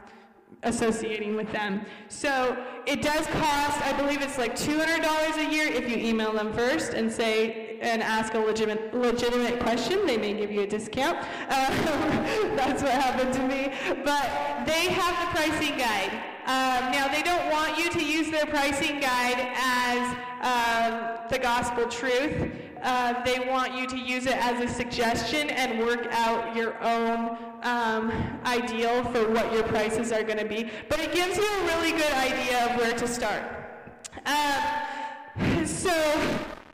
[0.63, 1.85] associating with them.
[2.09, 6.53] So it does cost, I believe it's like $200 a year if you email them
[6.53, 10.07] first and say, and ask a legitimate, legitimate question.
[10.07, 11.19] They may give you a discount.
[11.49, 13.73] Uh, that's what happened to me.
[14.05, 16.11] But they have the pricing guide.
[16.47, 21.87] Um, now, they don't want you to use their pricing guide as um, the gospel
[21.87, 22.53] truth.
[22.83, 27.37] Uh, they want you to use it as a suggestion and work out your own
[27.65, 28.13] um,
[28.45, 30.71] ideal for what your prices are going to be.
[30.89, 33.43] But it gives you a really good idea of where to start.
[34.25, 35.91] Um, so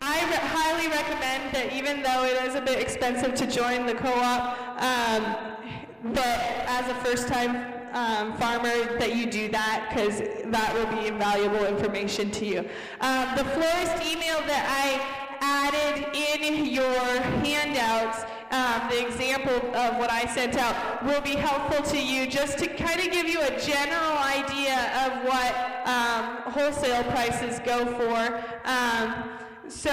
[0.03, 3.95] I re- highly recommend that even though it is a bit expensive to join the
[3.95, 10.87] co-op, um, but as a first-time um, farmer that you do that because that will
[10.99, 12.59] be invaluable information to you.
[13.01, 20.13] Um, the florist email that I added in your handouts um, the example of what
[20.13, 23.59] I sent out will be helpful to you just to kind of give you a
[23.59, 25.53] general idea of what
[25.89, 28.41] um, wholesale prices go for.
[28.65, 29.31] Um,
[29.69, 29.91] so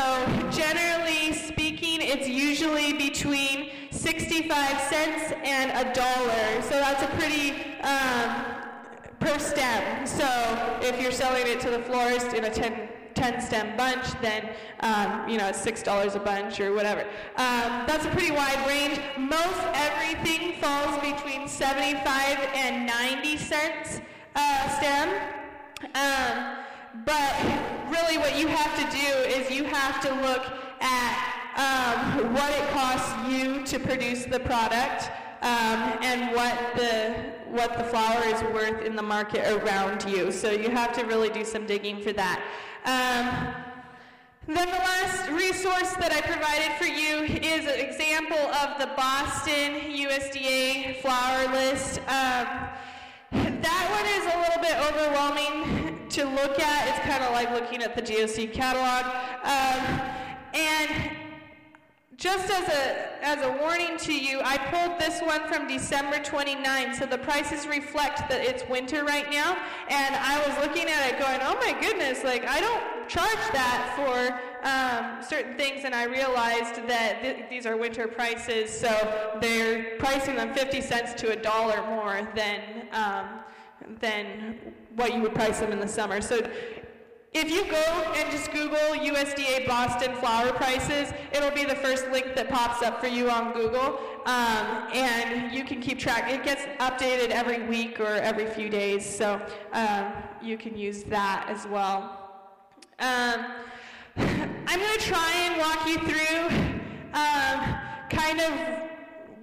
[0.51, 6.62] generally speaking, it's usually between 65 cents and a dollar.
[6.63, 8.62] So that's a pretty um,
[9.19, 10.05] per stem.
[10.05, 10.27] So
[10.81, 15.27] if you're selling it to the florist in a 10 10 stem bunch, then um,
[15.27, 17.01] you know it's six dollars a bunch or whatever.
[17.36, 18.99] Um, that's a pretty wide range.
[19.17, 22.05] Most everything falls between 75
[22.55, 24.01] and 90 cents
[24.36, 25.10] uh, stem.
[25.95, 26.61] Um,
[27.06, 27.34] but
[27.89, 30.45] really, what you have to do is you have to look
[30.82, 35.10] at um, what it costs you to produce the product
[35.41, 40.32] um, and what the what the flower is worth in the market around you.
[40.32, 42.41] So you have to really do some digging for that.
[42.86, 43.54] Um,
[44.47, 49.91] then the last resource that I provided for you is an example of the Boston
[49.91, 51.99] USDA flower list.
[51.99, 52.69] Um,
[53.32, 56.88] that one is a little bit overwhelming to look at.
[56.89, 59.06] It's kind of like looking at the GOC catalog.
[59.43, 60.02] Um,
[60.54, 61.17] and
[62.17, 66.93] just as a, as a warning to you, I pulled this one from December 29,
[66.93, 69.58] so the prices reflect that it's winter right now.
[69.89, 73.93] And I was looking at it going, oh my goodness, like I don't charge that
[73.95, 78.89] for um, certain things, and I realized that th- these are winter prices, so
[79.41, 83.39] they're pricing them 50 cents to a dollar more than um,
[83.99, 84.59] than
[84.95, 86.21] what you would price them in the summer.
[86.21, 86.49] So
[87.33, 92.35] if you go and just Google USDA Boston flower prices, it'll be the first link
[92.35, 96.29] that pops up for you on Google, um, and you can keep track.
[96.29, 100.11] It gets updated every week or every few days, so um,
[100.41, 102.17] you can use that as well.
[102.99, 103.45] Um,
[104.17, 106.47] I'm going to try and walk you through
[107.13, 107.77] um,
[108.09, 108.51] kind of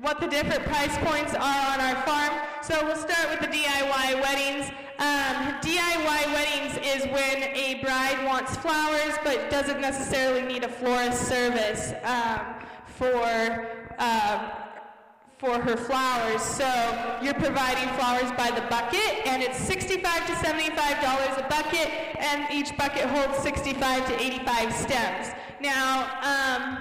[0.03, 2.39] what the different price points are on our farm.
[2.63, 4.71] So we'll start with the DIY weddings.
[4.99, 11.29] Um, DIY weddings is when a bride wants flowers but doesn't necessarily need a florist
[11.29, 12.41] service um,
[12.87, 13.69] for
[13.99, 14.41] um,
[15.39, 16.43] for her flowers.
[16.43, 16.67] So
[17.23, 21.89] you're providing flowers by the bucket, and it's 65 to 75 dollars a bucket,
[22.19, 25.29] and each bucket holds 65 to 85 stems.
[25.61, 26.11] Now.
[26.23, 26.79] Um,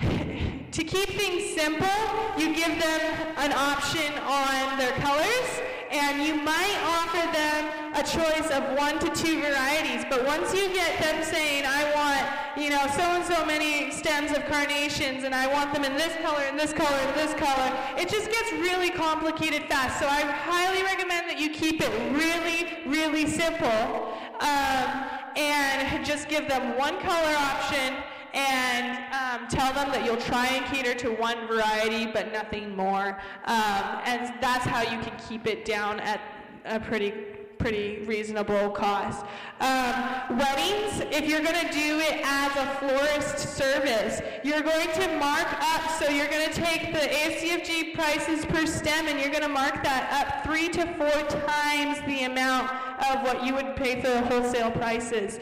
[0.70, 1.88] to keep things simple,
[2.36, 3.00] you give them
[3.38, 5.60] an option on their colors,
[5.90, 10.04] and you might offer them a choice of one to two varieties.
[10.08, 14.30] But once you get them saying, I want, you know, so and so many stems
[14.36, 17.76] of carnations, and I want them in this color, and this color, and this color,
[17.96, 19.98] it just gets really complicated fast.
[19.98, 25.04] So I highly recommend that you keep it really, really simple, um,
[25.36, 27.94] and just give them one color option
[28.38, 33.18] and um, tell them that you'll try and cater to one variety but nothing more.
[33.44, 36.20] Um, and that's how you can keep it down at
[36.64, 37.12] a pretty
[37.58, 39.26] pretty reasonable cost.
[39.60, 45.18] Um, weddings, if you're going to do it as a florist service, you're going to
[45.18, 49.42] mark up, so you're going to take the ACFG prices per stem and you're going
[49.42, 52.70] to mark that up three to four times the amount
[53.10, 55.40] of what you would pay for the wholesale prices.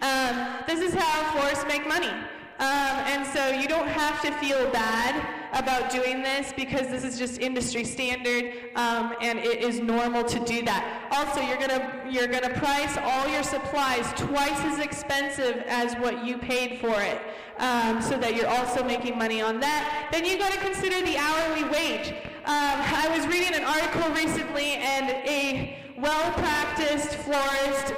[0.00, 2.10] Um, this is how florists make money.
[2.58, 2.68] Um,
[3.10, 7.40] and so you don't have to feel bad about doing this because this is just
[7.40, 11.08] industry standard um, and it is normal to do that.
[11.10, 16.38] Also, you're gonna you're gonna price all your supplies twice as expensive as what you
[16.38, 17.20] paid for it,
[17.58, 20.08] um, so that you're also making money on that.
[20.12, 22.10] Then you got to consider the hourly wage.
[22.44, 27.94] Um, I was reading an article recently, and a well-practiced florist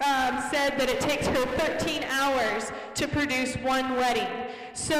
[0.00, 4.28] um, said that it takes her 13 hours to produce one wedding.
[4.72, 4.98] So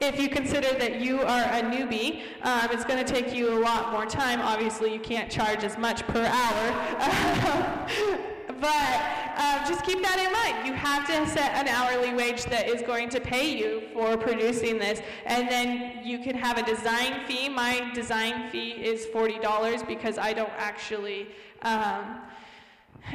[0.00, 3.58] if you consider that you are a newbie, um, it's going to take you a
[3.60, 4.40] lot more time.
[4.40, 6.98] Obviously, you can't charge as much per hour.
[8.60, 9.00] but
[9.36, 10.66] um, just keep that in mind.
[10.66, 14.78] You have to set an hourly wage that is going to pay you for producing
[14.78, 15.00] this.
[15.24, 17.48] And then you can have a design fee.
[17.48, 21.28] My design fee is $40 because I don't actually.
[21.62, 22.22] Um,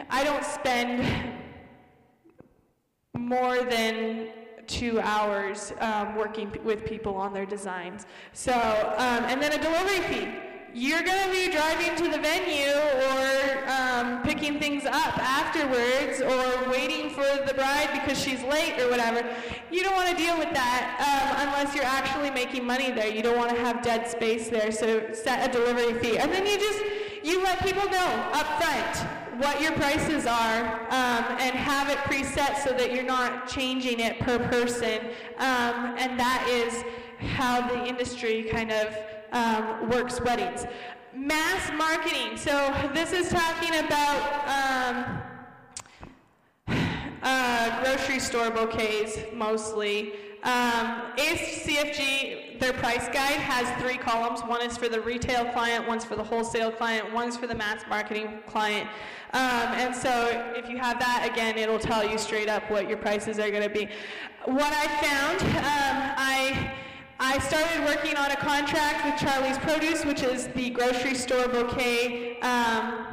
[0.10, 1.06] I don't spend
[3.18, 4.30] more than
[4.68, 8.06] two hours um, working with people on their designs.
[8.34, 10.28] So, um, and then a delivery fee.
[10.74, 12.76] You're going to be driving to the venue
[13.10, 18.90] or um, picking things up afterwards or waiting for the bride because she's late or
[18.90, 19.28] whatever.
[19.72, 23.08] You don't want to deal with that um, unless you're actually making money there.
[23.08, 24.72] You don't want to have dead space there.
[24.72, 26.18] So set a delivery fee.
[26.20, 26.84] And then you just,
[27.24, 32.58] you let people know up front what your prices are um, and have it preset
[32.64, 35.00] so that you're not changing it per person.
[35.38, 36.84] Um, and that is
[37.20, 38.98] how the industry kind of
[39.32, 40.66] um, works weddings.
[41.14, 42.38] Mass marketing.
[42.38, 45.22] So this is talking about
[46.68, 46.76] um,
[47.24, 50.14] uh, grocery store bouquets mostly.
[50.44, 54.42] Um, ACFG, their price guide has three columns.
[54.42, 57.84] One is for the retail client, one's for the wholesale client, one's for the mass
[57.90, 58.88] marketing client.
[59.34, 62.98] Um, and so if you have that, again, it'll tell you straight up what your
[62.98, 63.90] prices are going to be.
[64.46, 66.74] What I found, um, I
[67.20, 72.40] I started working on a contract with Charlie's Produce, which is the grocery store bouquet
[72.42, 73.08] um,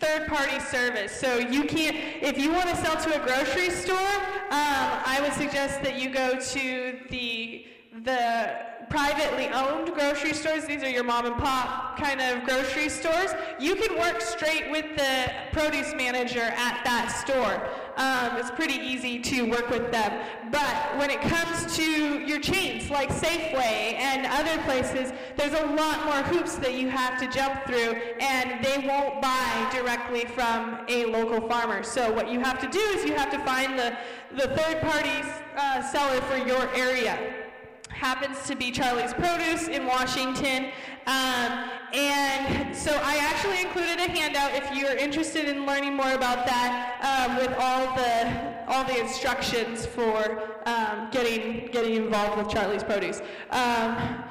[0.00, 1.12] uh, third-party service.
[1.12, 5.32] So you can't, if you want to sell to a grocery store, um, I would
[5.32, 7.64] suggest that you go to the
[8.04, 13.32] the privately owned grocery stores, these are your mom and pop kind of grocery stores,
[13.58, 17.68] you can work straight with the produce manager at that store.
[17.96, 20.24] Um, it's pretty easy to work with them.
[20.50, 26.04] But when it comes to your chains like Safeway and other places, there's a lot
[26.04, 31.06] more hoops that you have to jump through, and they won't buy directly from a
[31.06, 31.82] local farmer.
[31.82, 33.98] So what you have to do is you have to find the,
[34.30, 37.47] the third party uh, seller for your area
[37.90, 40.66] happens to be Charlie's Produce in Washington.
[41.06, 46.46] Um, and so I actually included a handout if you're interested in learning more about
[46.46, 52.84] that um, with all the all the instructions for um, getting getting involved with Charlie's
[52.84, 53.20] Produce.
[53.50, 54.22] Um,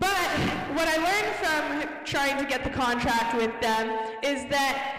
[0.00, 0.30] but
[0.74, 3.90] what I learned from trying to get the contract with them
[4.22, 4.98] is that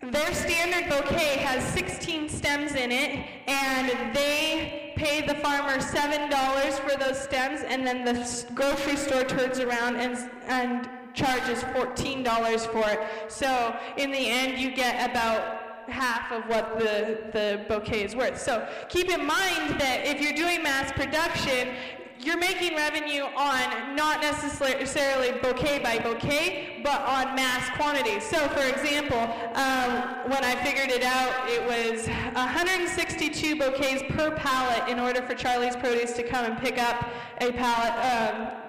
[0.00, 6.98] their standard bouquet has 16 stems in it, and they pay the farmer $7 for
[6.98, 13.00] those stems, and then the grocery store turns around and, and charges $14 for it.
[13.28, 18.40] So in the end, you get about half of what the, the bouquet is worth.
[18.40, 21.74] So keep in mind that if you're doing mass production,
[22.20, 28.24] you're making revenue on not necessarily bouquet by bouquet, but on mass quantities.
[28.24, 29.18] So, for example,
[29.54, 35.34] um, when I figured it out, it was 162 bouquets per pallet in order for
[35.34, 37.08] Charlie's Produce to come and pick up
[37.40, 37.92] a pallet.
[38.04, 38.64] Um,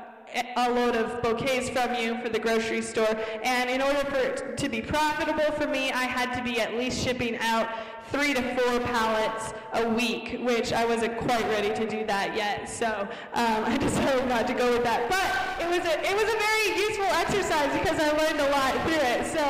[0.58, 3.18] a load of bouquets from you for the grocery store.
[3.43, 6.76] And in order for it to be profitable for me, I had to be at
[6.76, 7.68] least shipping out
[8.12, 12.70] three to four pallets a week, which I wasn't quite ready to do that yet.
[12.70, 15.10] So um, I decided not to go with that.
[15.10, 18.74] But it was a it was a very useful exercise because I learned a lot
[18.84, 19.26] through it.
[19.28, 19.43] So,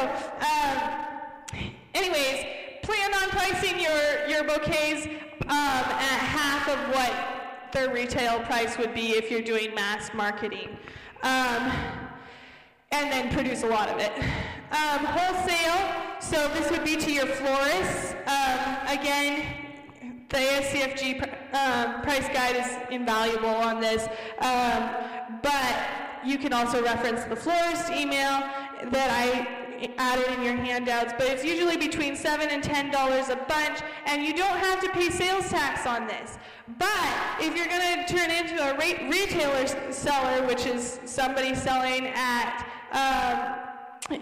[0.46, 0.76] um,
[1.94, 2.46] anyways,
[2.84, 5.06] plan on pricing your your bouquets
[5.44, 10.78] um, at half of what their retail price would be if you're doing mass marketing.
[11.22, 11.72] Um,
[12.92, 14.12] and then produce a lot of it.
[14.72, 15.89] Um, wholesale,
[16.30, 18.14] so this would be to your florists.
[18.28, 19.48] Um, again,
[20.30, 21.24] the ASCFG
[21.56, 24.04] um, price guide is invaluable on this,
[24.40, 24.92] um,
[25.42, 25.76] but
[26.24, 28.44] you can also reference the florist email
[28.92, 29.48] that I
[29.98, 34.24] added in your handouts, but it's usually between seven and ten dollars a bunch, and
[34.24, 36.38] you don't have to pay sales tax on this.
[36.78, 37.10] But
[37.40, 38.78] if you're going to turn into a
[39.10, 43.69] retailer seller, which is somebody selling at um,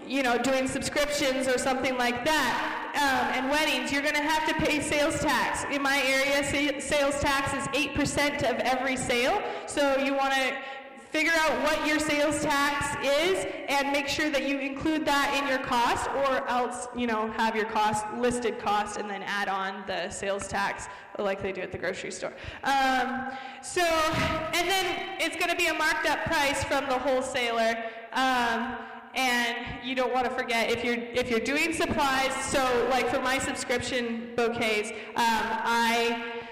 [0.06, 4.46] you know, doing subscriptions or something like that, um, and weddings, you're going to have
[4.48, 5.64] to pay sales tax.
[5.72, 9.42] In my area, sales tax is 8% of every sale.
[9.66, 10.56] So you want to
[11.10, 15.48] figure out what your sales tax is and make sure that you include that in
[15.48, 19.82] your cost or else, you know, have your cost listed cost and then add on
[19.86, 20.86] the sales tax
[21.18, 22.32] like they do at the grocery store.
[22.62, 23.30] Um,
[23.62, 27.82] so, and then it's going to be a marked up price from the wholesaler.
[28.12, 28.76] Um,
[29.18, 32.32] and you don't want to forget if you're if you're doing supplies.
[32.44, 36.44] So like for my subscription bouquets, um, I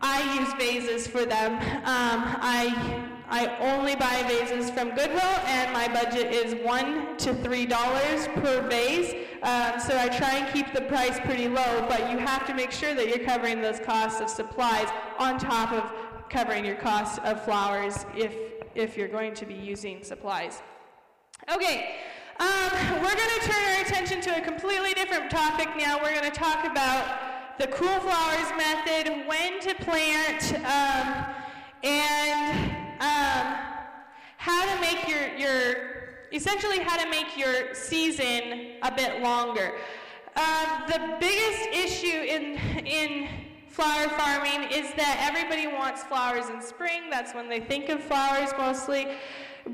[0.00, 1.54] I use vases for them.
[1.84, 7.66] Um, I I only buy vases from Goodwill, and my budget is one to three
[7.66, 9.14] dollars per vase.
[9.42, 12.72] Um, so I try and keep the price pretty low, but you have to make
[12.72, 14.88] sure that you're covering those costs of supplies
[15.20, 15.92] on top of
[16.28, 18.34] covering your cost of flowers if
[18.74, 20.62] if you're going to be using supplies.
[21.46, 21.94] Okay,
[22.40, 22.70] um,
[23.00, 25.96] we're going to turn our attention to a completely different topic now.
[25.96, 31.24] We're going to talk about the cool flowers method, when to plant, um,
[31.82, 32.70] and
[33.00, 33.56] um,
[34.36, 35.74] how to make your, your,
[36.32, 39.72] essentially how to make your season a bit longer.
[40.36, 43.28] Um, the biggest issue in, in
[43.68, 47.08] flower farming is that everybody wants flowers in spring.
[47.10, 49.06] That's when they think of flowers mostly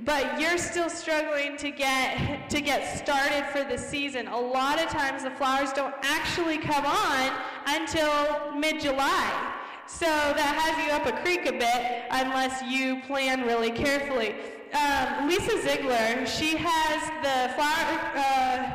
[0.04, 4.26] but you're still struggling to get to get started for the season.
[4.28, 7.32] A lot of times the flowers don't actually come on
[7.66, 9.52] until mid-July.
[9.86, 14.34] So that has you up a creek a bit unless you plan really carefully.
[14.72, 18.70] Um, Lisa Ziegler, she has the flower, uh,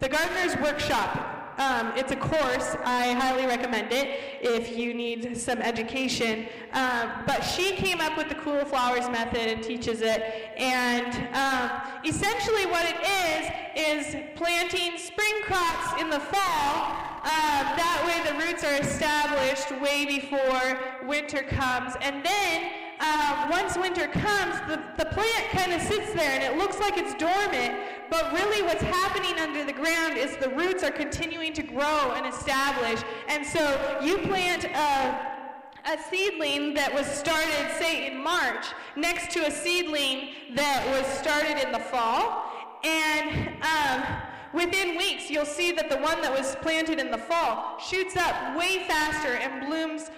[0.00, 2.76] the gardener's workshop um, it's a course.
[2.84, 6.46] I highly recommend it if you need some education.
[6.72, 10.22] Um, but she came up with the Cool Flowers method and teaches it.
[10.56, 17.12] And um, essentially, what it is is planting spring crops in the fall.
[17.24, 21.94] Um, that way, the roots are established way before winter comes.
[22.00, 26.56] And then uh, once winter comes, the, the plant kind of sits there and it
[26.56, 27.74] looks like it's dormant,
[28.12, 32.26] but really what's happening under the ground is the roots are continuing to grow and
[32.26, 33.00] establish.
[33.26, 39.46] And so you plant a, a seedling that was started, say, in March, next to
[39.46, 42.52] a seedling that was started in the fall.
[42.84, 44.04] And um,
[44.52, 48.58] within weeks, you'll see that the one that was planted in the fall shoots up
[48.58, 50.10] way faster and blooms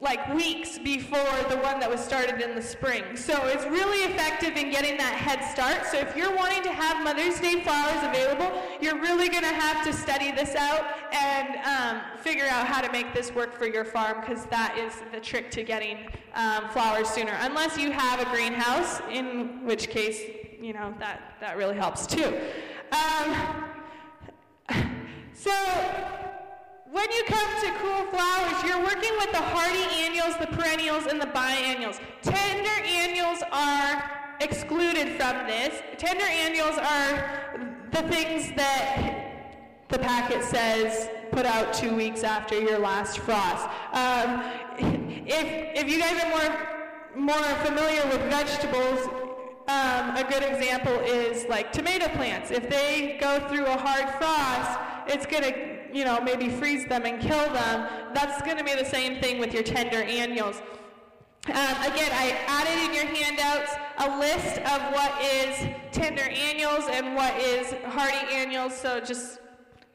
[0.00, 1.18] like weeks before
[1.48, 3.16] the one that was started in the spring.
[3.16, 5.86] So it's really effective in getting that head start.
[5.86, 9.84] So if you're wanting to have Mother's Day flowers available, you're really going to have
[9.84, 13.84] to study this out and um, figure out how to make this work for your
[13.84, 17.36] farm because that is the trick to getting um, flowers sooner.
[17.40, 20.20] Unless you have a greenhouse, in which case,
[20.60, 22.38] you know, that, that really helps too.
[22.92, 23.64] Um,
[25.32, 25.50] so
[26.90, 31.20] when you come to cool flowers, you're working with the hardy annuals, the perennials, and
[31.20, 32.00] the biennials.
[32.22, 34.10] Tender annuals are
[34.40, 35.82] excluded from this.
[35.98, 39.24] Tender annuals are the things that
[39.88, 43.68] the packet says put out two weeks after your last frost.
[43.92, 44.42] Um,
[45.26, 46.30] if, if you guys are
[47.16, 49.06] more, more familiar with vegetables,
[49.68, 52.50] um, a good example is like tomato plants.
[52.50, 57.04] If they go through a hard frost, it's going to you know, maybe freeze them
[57.04, 60.62] and kill them, that's going to be the same thing with your tender annuals.
[61.46, 65.56] Um, again, I added in your handouts a list of what is
[65.92, 69.38] tender annuals and what is hardy annuals, so just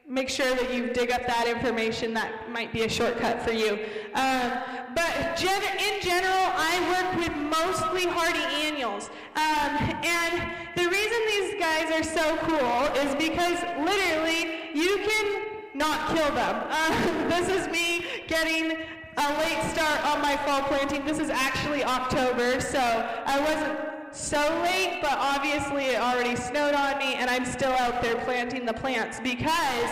[0.08, 2.14] make sure that you dig up that information.
[2.14, 3.74] That might be a shortcut for you.
[4.16, 4.52] Um,
[4.96, 9.10] but gen- in general, I work with mostly hardy annuals.
[9.36, 16.16] Um, and the reason these guys are so cool is because literally you can not
[16.16, 16.64] kill them.
[16.70, 18.78] Uh, this is me getting
[19.18, 21.06] a late start on my fall planting.
[21.06, 26.98] This is actually October, so I wasn't so late, but obviously it already snowed on
[26.98, 29.90] me, and I'm still out there planting the plants because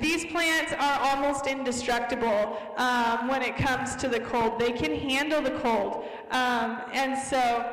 [0.00, 4.58] these plants are almost indestructible um, when it comes to the cold.
[4.58, 6.04] They can handle the cold.
[6.30, 7.66] Um, and so,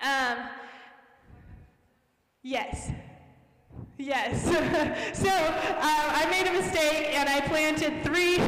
[0.00, 0.38] um,
[2.42, 2.90] yes.
[4.02, 4.42] Yes.
[5.12, 8.38] so um, I made a mistake and I planted three,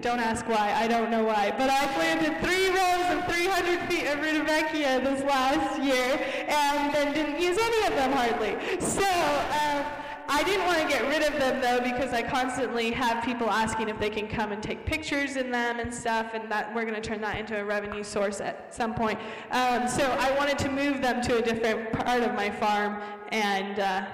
[0.00, 4.08] don't ask why, I don't know why, but I planted three rows of 300 feet
[4.08, 6.18] of rudbeckia this last year
[6.48, 8.80] and then didn't use any of them hardly.
[8.80, 9.86] So um,
[10.28, 13.88] I didn't want to get rid of them though because I constantly have people asking
[13.88, 17.00] if they can come and take pictures in them and stuff, and that we're going
[17.00, 19.20] to turn that into a revenue source at some point.
[19.52, 23.78] Um, so I wanted to move them to a different part of my farm and.
[23.78, 24.06] Uh,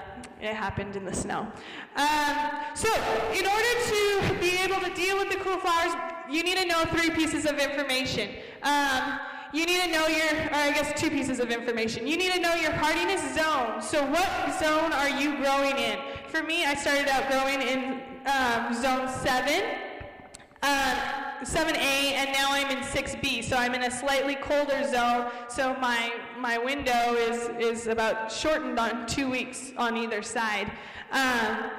[0.45, 1.47] it happened in the snow.
[1.95, 2.35] Um,
[2.73, 2.89] so,
[3.33, 5.93] in order to be able to deal with the cool flowers,
[6.29, 8.29] you need to know three pieces of information.
[8.63, 9.19] Um,
[9.53, 12.07] you need to know your, or I guess two pieces of information.
[12.07, 13.81] You need to know your hardiness zone.
[13.81, 15.99] So, what zone are you growing in?
[16.27, 19.63] For me, I started out growing in um, zone seven.
[20.63, 23.43] Um, 7A and now I'm in 6B.
[23.43, 25.31] So I'm in a slightly colder zone.
[25.47, 30.71] So my, my window is, is about shortened on two weeks on either side.
[31.11, 31.71] Um,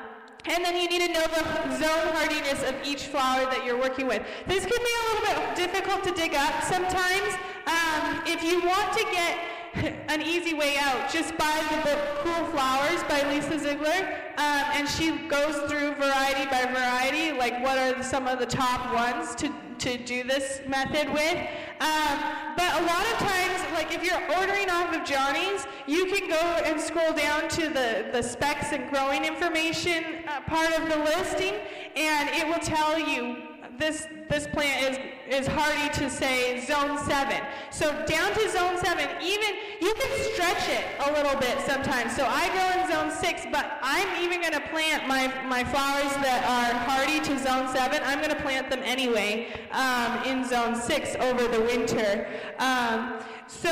[0.48, 4.07] and then you need to know the zone hardiness of each flower that you're working
[4.07, 4.22] with.
[4.46, 7.34] This can be a little bit difficult to dig up sometimes.
[7.66, 9.38] Um, if you want to get
[10.09, 11.11] an easy way out.
[11.11, 14.22] Just buy the book Cool Flowers by Lisa Ziegler.
[14.38, 18.94] Um, and she goes through variety by variety, like what are some of the top
[18.94, 21.37] ones to, to do this method with.
[21.81, 22.18] Um,
[22.57, 26.41] but a lot of times, like if you're ordering off of Johnny's, you can go
[26.64, 31.55] and scroll down to the, the specs and growing information uh, part of the listing,
[31.95, 33.45] and it will tell you
[33.79, 34.99] this, this plant
[35.29, 37.43] is, is hardy to say zone 7.
[37.70, 42.14] So down to zone 7, even, you can stretch it a little bit sometimes.
[42.16, 46.12] So I grow in zone 6, but I'm even going to plant my, my flowers
[46.22, 50.74] that are hardy to zone 7, I'm going to plant them anyway um, in zone
[50.74, 52.27] 6 over the winter.
[52.59, 53.70] Um, so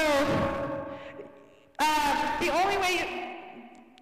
[1.79, 3.39] uh, the only way,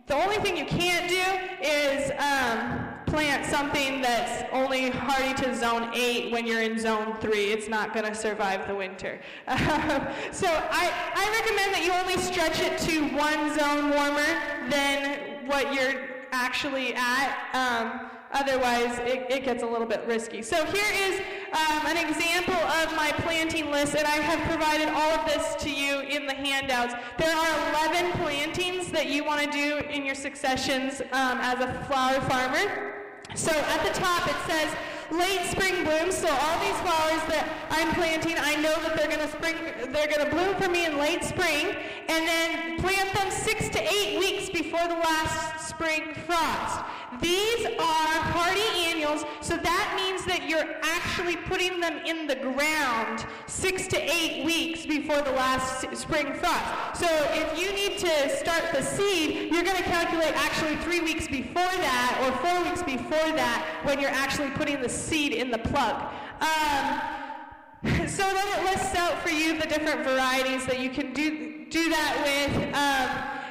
[0.06, 5.90] the only thing you can't do is um, plant something that's only hardy to zone
[5.92, 7.52] 8 when you're in zone 3.
[7.52, 9.20] It's not going to survive the winter.
[10.32, 15.74] so I, I recommend that you only stretch it to one zone warmer than what
[15.74, 17.36] you're actually at.
[17.52, 20.40] Um, otherwise, it, it, gets a little bit risky.
[20.40, 21.20] So here is
[21.52, 25.70] um, an example of my planting list, and I have provided all of this to
[25.70, 26.94] you in the handouts.
[27.18, 31.84] There are 11 plantings that you want to do in your successions um, as a
[31.84, 33.01] flower farmer.
[33.34, 34.74] So at the top it says
[35.10, 36.16] late spring blooms.
[36.16, 39.56] So all these flowers that I'm planting, I know that they're going to spring,
[39.92, 41.74] they're going to bloom for me in late spring,
[42.08, 46.80] and then plant them six to eight weeks before the last spring frost.
[47.20, 53.26] These are hardy annuals, so that means that you're actually putting them in the ground
[53.46, 57.00] six to eight weeks before the last spring frost.
[57.00, 61.28] So if you need to start the seed, you're going to calculate actually three weeks
[61.28, 65.58] before that or four weeks before that when you're actually putting the seed in the
[65.58, 66.10] plug.
[66.40, 67.00] Um,
[68.08, 71.90] so then it lists out for you the different varieties that you can do, do
[71.90, 72.74] that with.
[72.74, 73.41] Um,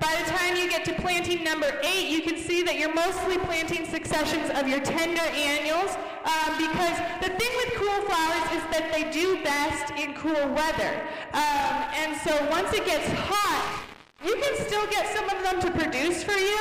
[0.00, 3.38] by the time you get to planting number eight, you can see that you're mostly
[3.38, 5.94] planting successions of your tender annuals
[6.24, 11.02] um, because the thing with cool flowers is that they do best in cool weather.
[11.32, 13.86] Um, and so once it gets hot,
[14.24, 16.58] you can still get some of them to produce for you,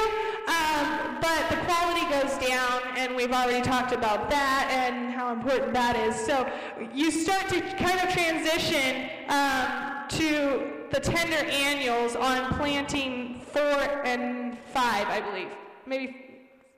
[0.48, 5.74] um, but the quality goes down, and we've already talked about that and how important
[5.74, 6.16] that is.
[6.16, 6.50] So
[6.94, 13.62] you start to kind of transition um, to the tender annuals on planting four
[14.04, 15.50] and five, I believe.
[15.86, 16.16] Maybe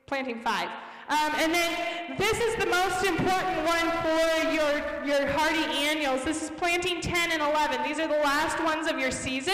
[0.05, 0.70] planting five.
[1.09, 6.24] Um, and then this is the most important one for your, your hardy annuals.
[6.24, 7.84] This is planting 10 and 11.
[7.84, 9.53] These are the last ones of your season.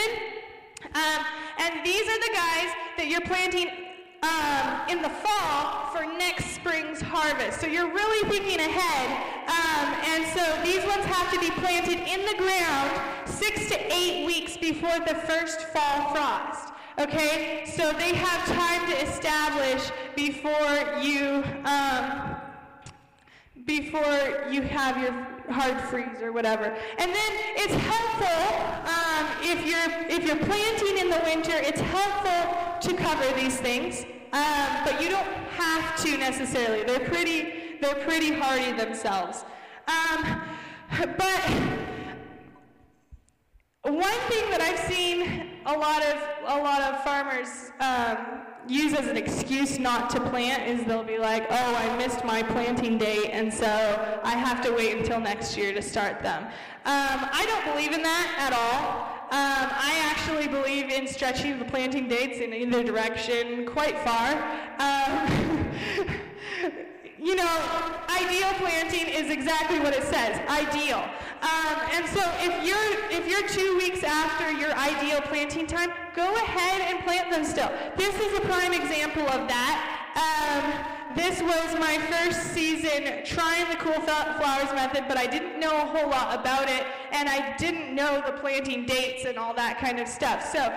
[0.94, 1.26] Um,
[1.60, 3.87] and these are the guys that you're planting
[4.24, 7.62] um, in the fall for next spring's harvest.
[7.62, 9.08] So you're really thinking ahead.
[9.48, 14.26] Um, and so these ones have to be planted in the ground six to eight
[14.26, 16.74] weeks before the first fall frost.
[17.00, 22.36] Okay, so they have time to establish before you um,
[23.66, 26.66] before you have your hard freeze or whatever.
[26.98, 28.28] And then it's helpful
[28.86, 31.56] um, if you're if you're planting in the winter.
[31.56, 36.84] It's helpful to cover these things, um, but you don't have to necessarily.
[36.84, 39.46] They're pretty they're pretty hardy themselves.
[39.88, 40.42] Um,
[41.18, 41.52] but
[43.84, 49.08] one thing that I've seen a lot of a lot of farmers um, use as
[49.08, 53.30] an excuse not to plant is they'll be like, oh, I missed my planting date,
[53.32, 56.44] and so I have to wait until next year to start them.
[56.44, 56.52] Um,
[57.34, 59.18] I don't believe in that at all.
[59.30, 64.34] Um, I actually believe in stretching the planting dates in either direction quite far.
[64.80, 66.18] Um,
[67.22, 71.04] you know, ideal planting is exactly what it says, ideal.
[71.42, 76.36] Um, and so if you're, if you're two weeks after your ideal planting time, go
[76.36, 77.72] ahead and plant them still.
[77.96, 80.04] This is a prime example of that.
[80.18, 85.76] Um, this was my first season trying the cool flowers method, but I didn't know
[85.76, 89.80] a whole lot about it, and I didn't know the planting dates and all that
[89.80, 90.52] kind of stuff.
[90.52, 90.72] So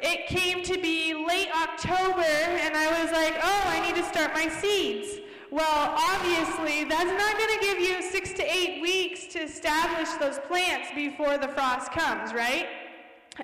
[0.00, 4.32] it came to be late October, and I was like, oh, I need to start
[4.32, 5.20] my seeds.
[5.52, 10.38] Well, obviously, that's not going to give you six to eight weeks to establish those
[10.48, 12.68] plants before the frost comes, right?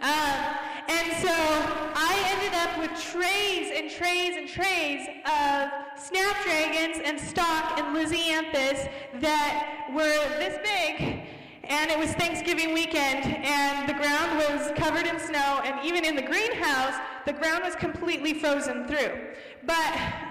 [0.01, 0.57] Um,
[0.89, 5.69] and so I ended up with trays and trays and trays of
[6.03, 8.89] snapdragons and stock and lisianthus
[9.21, 11.27] that were this big.
[11.65, 16.17] And it was Thanksgiving weekend, and the ground was covered in snow, and even in
[16.17, 19.13] the greenhouse, the ground was completely frozen through.
[19.67, 20.28] But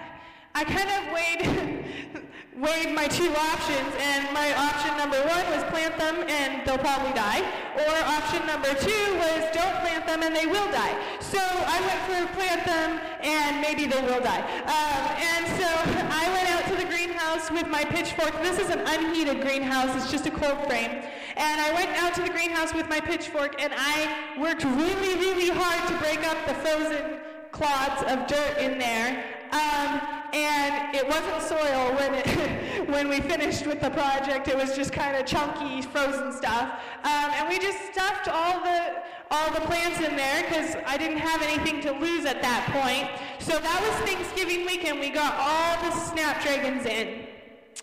[0.57, 1.85] I kind of weighed,
[2.57, 7.13] weighed my two options, and my option number one was plant them and they'll probably
[7.13, 7.45] die,
[7.77, 10.97] or option number two was don't plant them and they will die.
[11.19, 14.41] So I went for plant them and maybe they will die.
[14.65, 15.69] Um, and so
[16.09, 18.33] I went out to the greenhouse with my pitchfork.
[18.41, 21.03] This is an unheated greenhouse, it's just a cold frame.
[21.37, 25.51] And I went out to the greenhouse with my pitchfork and I worked really, really
[25.51, 27.19] hard to break up the frozen
[27.51, 29.23] clods of dirt in there.
[29.51, 34.47] Um, and it wasn't soil when it when we finished with the project.
[34.47, 39.03] It was just kind of chunky, frozen stuff, um, and we just stuffed all the
[39.29, 43.09] all the plants in there because I didn't have anything to lose at that point.
[43.39, 44.99] So that was Thanksgiving weekend.
[44.99, 47.27] We got all the snapdragons in,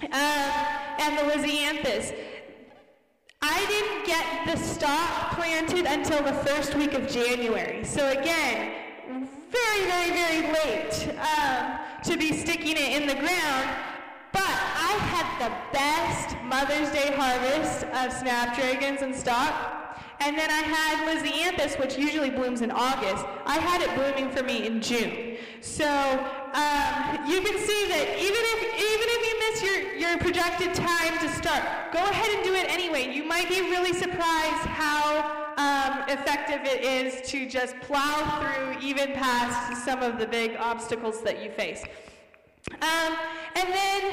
[0.03, 2.15] um, and the lisianthus.
[3.43, 7.85] I didn't get the stock planted until the first week of January.
[7.85, 8.73] So again,
[9.51, 13.71] very, very, very late um, to be sticking it in the ground.
[14.33, 19.81] But I had the best Mother's Day harvest of snapdragons and stock.
[20.21, 23.25] And then I had lisianthus, which usually blooms in August.
[23.47, 25.37] I had it blooming for me in June.
[25.61, 30.75] So um, you can see that even if even if you miss your, your projected
[30.75, 33.15] time to start, go ahead and do it anyway.
[33.15, 39.13] You might be really surprised how um, effective it is to just plow through even
[39.13, 41.85] past some of the big obstacles that you face.
[42.73, 43.17] Um,
[43.57, 44.13] and then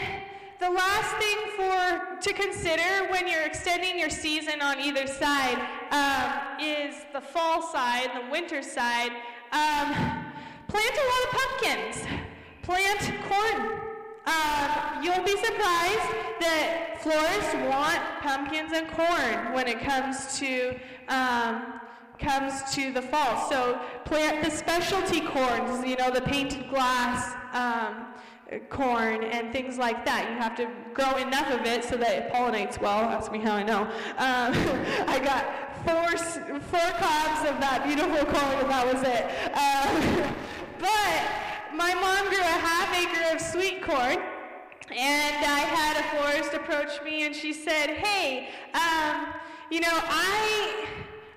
[0.60, 5.58] the last thing for to consider when you're extending your season on either side
[5.92, 9.12] um, is the fall side, the winter side.
[9.52, 9.94] Um,
[10.68, 12.08] plant a lot of pumpkins.
[12.62, 13.81] Plant corn.
[14.26, 16.10] Um, you'll be surprised
[16.40, 20.76] that florists want pumpkins and corn when it comes to
[21.08, 21.80] um,
[22.20, 23.50] comes to the fall.
[23.50, 28.14] So plant the specialty corns, you know, the painted glass um,
[28.70, 30.30] corn and things like that.
[30.30, 33.00] You have to grow enough of it so that it pollinates well.
[33.00, 33.82] Ask me how I know.
[33.82, 34.54] Um,
[35.08, 36.18] I got four,
[36.60, 39.24] four cobs of that beautiful corn and that was it.
[39.58, 40.36] Um,
[40.80, 44.18] but my mom grew a half acre of sweet corn
[44.92, 49.34] and I had a florist approach me and she said, hey, um,
[49.70, 50.88] you know, I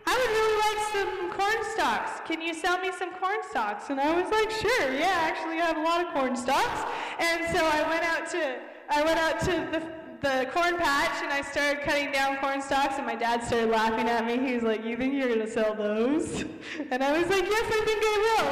[0.06, 2.20] I would really like some corn stalks.
[2.26, 3.90] Can you sell me some corn stalks?
[3.90, 6.90] And I was like, sure, yeah, actually I have a lot of corn stalks.
[7.18, 8.58] And so I went out to
[8.90, 12.96] I went out to the the corn patch and I started cutting down corn stalks
[12.96, 14.38] and my dad started laughing at me.
[14.38, 16.46] He was like, You think you're gonna sell those?
[16.90, 18.48] And I was like, Yes, I think I will.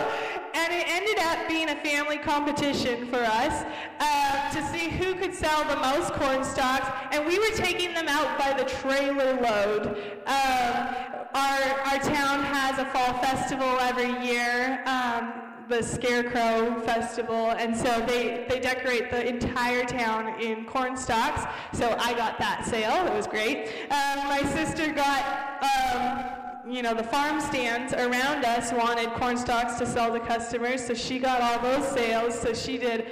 [0.60, 3.64] And it ended up being a family competition for us
[4.00, 6.88] uh, to see who could sell the most corn stalks.
[7.10, 9.96] And we were taking them out by the trailer load.
[10.26, 10.94] Um,
[11.34, 14.82] our, our town has a fall festival every year.
[14.84, 21.42] Um, the Scarecrow Festival, and so they, they decorate the entire town in corn stalks.
[21.72, 23.06] So I got that sale.
[23.06, 23.68] It was great.
[23.90, 29.74] Um, my sister got, um, you know, the farm stands around us wanted corn stalks
[29.78, 32.38] to sell to customers, so she got all those sales.
[32.38, 33.06] So she did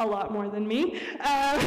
[0.00, 0.94] a lot more than me.
[0.94, 1.58] Um,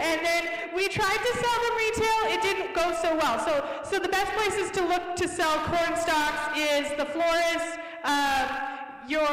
[0.00, 0.44] and then
[0.74, 2.34] we tried to sell them retail.
[2.34, 3.38] It didn't go so well.
[3.44, 8.75] So, so the best places to look to sell corn stalks is the florist, uh,
[9.08, 9.28] your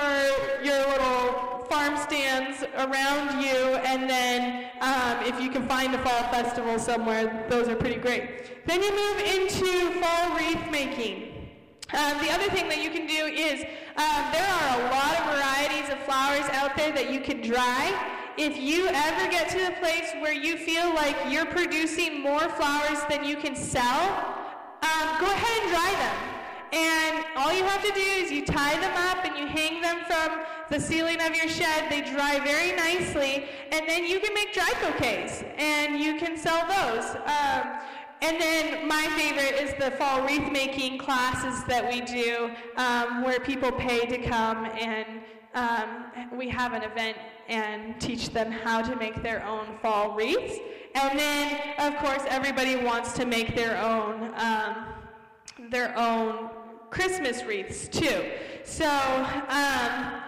[0.63, 6.23] your little farm stands around you, and then um, if you can find a fall
[6.31, 8.65] festival somewhere, those are pretty great.
[8.65, 11.29] Then you move into fall wreath making.
[11.93, 13.61] Um, the other thing that you can do is
[13.97, 17.93] um, there are a lot of varieties of flowers out there that you can dry.
[18.37, 22.99] If you ever get to the place where you feel like you're producing more flowers
[23.09, 24.01] than you can sell,
[24.81, 26.32] um, go ahead and dry them.
[26.73, 29.99] And all you have to do is you tie them up and you hang them
[30.07, 31.91] from the ceiling of your shed.
[31.91, 36.65] They dry very nicely, and then you can make dry bouquets, and you can sell
[36.67, 37.15] those.
[37.25, 37.79] Um,
[38.23, 43.39] and then my favorite is the fall wreath making classes that we do um, where
[43.39, 45.21] people pay to come and
[45.53, 47.17] um, we have an event
[47.49, 50.57] and teach them how to make their own fall wreaths.
[50.95, 54.85] And then, of course, everybody wants to make their own, um,
[55.69, 56.49] their own
[56.93, 58.23] Christmas wreaths too.
[58.63, 58.87] So,
[59.49, 60.21] um,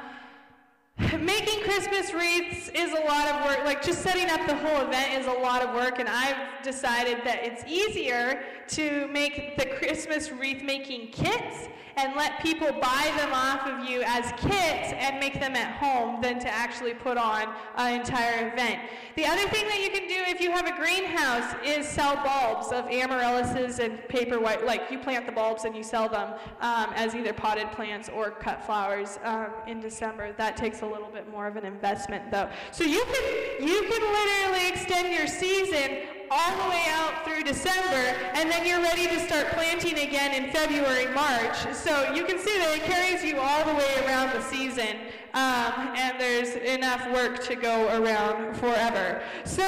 [1.20, 3.66] Making Christmas wreaths is a lot of work.
[3.66, 7.18] Like just setting up the whole event is a lot of work, and I've decided
[7.26, 13.32] that it's easier to make the Christmas wreath making kits and let people buy them
[13.34, 17.54] off of you as kits and make them at home than to actually put on
[17.78, 18.80] an entire event.
[19.16, 22.72] The other thing that you can do if you have a greenhouse is sell bulbs
[22.72, 24.66] of amaryllises and paper white.
[24.66, 28.32] Like you plant the bulbs and you sell them um, as either potted plants or
[28.32, 30.34] cut flowers um, in December.
[30.34, 32.50] That takes a little bit more of an investment though.
[32.72, 38.16] So you can you can literally extend your season all the way out through December,
[38.34, 41.56] and then you're ready to start planting again in February, March.
[41.74, 44.98] So you can see that it carries you all the way around the season,
[45.34, 49.22] um, and there's enough work to go around forever.
[49.44, 49.64] So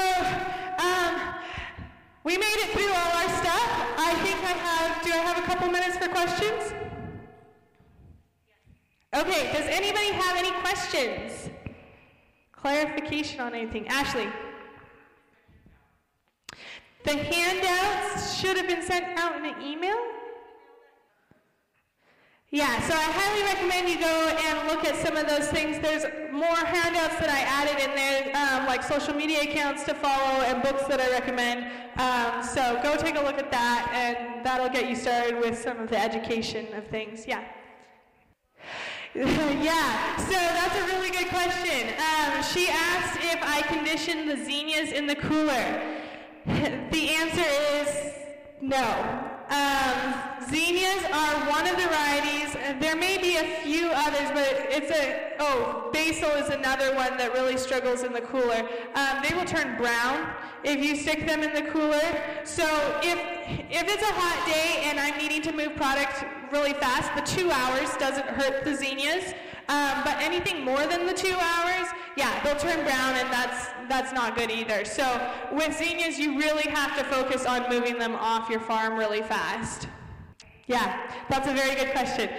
[0.80, 1.36] um,
[2.24, 3.70] we made it through all our stuff.
[3.98, 6.74] I think I have, do I have a couple minutes for questions?
[9.16, 11.50] Okay, does anybody have any questions?
[12.52, 13.88] Clarification on anything?
[13.88, 14.28] Ashley?
[17.08, 19.96] The handouts should have been sent out in an email.
[22.50, 25.80] Yeah, so I highly recommend you go and look at some of those things.
[25.80, 26.04] There's
[26.34, 30.62] more handouts that I added in there, um, like social media accounts to follow and
[30.62, 31.72] books that I recommend.
[31.96, 35.80] Um, so go take a look at that, and that'll get you started with some
[35.80, 37.26] of the education of things.
[37.26, 37.46] Yeah.
[39.16, 41.88] yeah, so that's a really good question.
[41.88, 45.97] Um, she asked if I conditioned the zinnias in the cooler.
[46.92, 47.44] the answer
[47.76, 48.14] is
[48.62, 49.28] no.
[49.50, 52.56] Um, zinnias are one of the varieties.
[52.80, 57.34] There may be a few others, but it's a, oh, basil is another one that
[57.34, 58.66] really struggles in the cooler.
[58.96, 60.34] Um, they will turn brown
[60.64, 62.42] if you stick them in the cooler.
[62.46, 62.66] So
[63.04, 63.20] if,
[63.70, 66.24] if it's a hot day and I'm needing to move product
[66.54, 69.34] really fast, the two hours doesn't hurt the zinnias.
[69.70, 74.14] Um, but anything more than the two hours, yeah, they'll turn brown and that's, that's
[74.14, 74.86] not good either.
[74.86, 79.22] So with zinnias, you really have to focus on moving them off your farm really
[79.22, 79.88] fast.
[80.68, 82.30] Yeah, that's a very good question.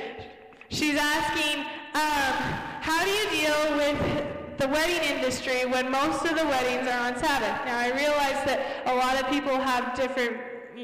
[0.71, 1.65] She's asking,
[1.95, 2.35] um,
[2.81, 7.19] how do you deal with the wedding industry when most of the weddings are on
[7.19, 7.65] Sabbath?
[7.65, 10.37] Now I realize that a lot of people have different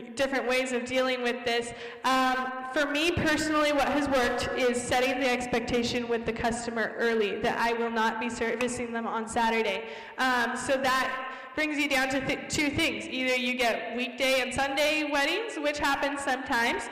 [0.03, 1.73] different ways of dealing with this.
[2.05, 7.39] Um, for me personally, what has worked is setting the expectation with the customer early
[7.41, 9.85] that I will not be servicing them on Saturday.
[10.19, 13.07] Um, so that brings you down to th- two things.
[13.07, 16.85] Either you get weekday and Sunday weddings, which happens sometimes,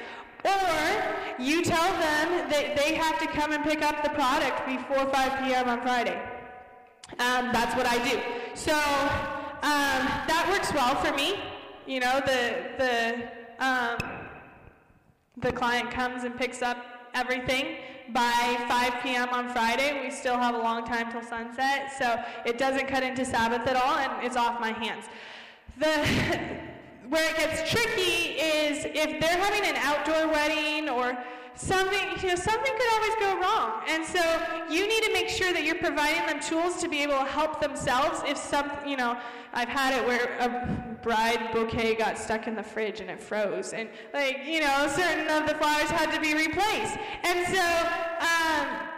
[0.44, 5.07] or you tell them that they have to come and pick up the product before
[5.12, 5.68] 5 p.m.
[5.68, 6.20] on Friday.
[7.18, 8.20] Um, that's what I do.
[8.55, 8.72] So
[9.62, 11.38] um, that works well for me.
[11.87, 13.99] You know, the the um,
[15.39, 16.76] the client comes and picks up
[17.14, 17.76] everything
[18.12, 19.28] by 5 p.m.
[19.30, 20.01] on Friday.
[20.03, 23.76] We still have a long time till sunset, so it doesn't cut into Sabbath at
[23.76, 25.07] all, and it's off my hands.
[25.78, 25.89] The
[27.09, 31.18] where it gets tricky is if they're having an outdoor wedding or
[31.55, 33.82] something, you know, something could always go wrong.
[33.88, 34.20] And so
[34.70, 37.61] you need to make sure that you're providing them tools to be able to help
[37.61, 39.16] themselves if some, you know,
[39.53, 43.72] I've had it where a bride bouquet got stuck in the fridge and it froze.
[43.72, 46.96] And like, you know, certain of the flowers had to be replaced.
[47.24, 48.88] And so, um,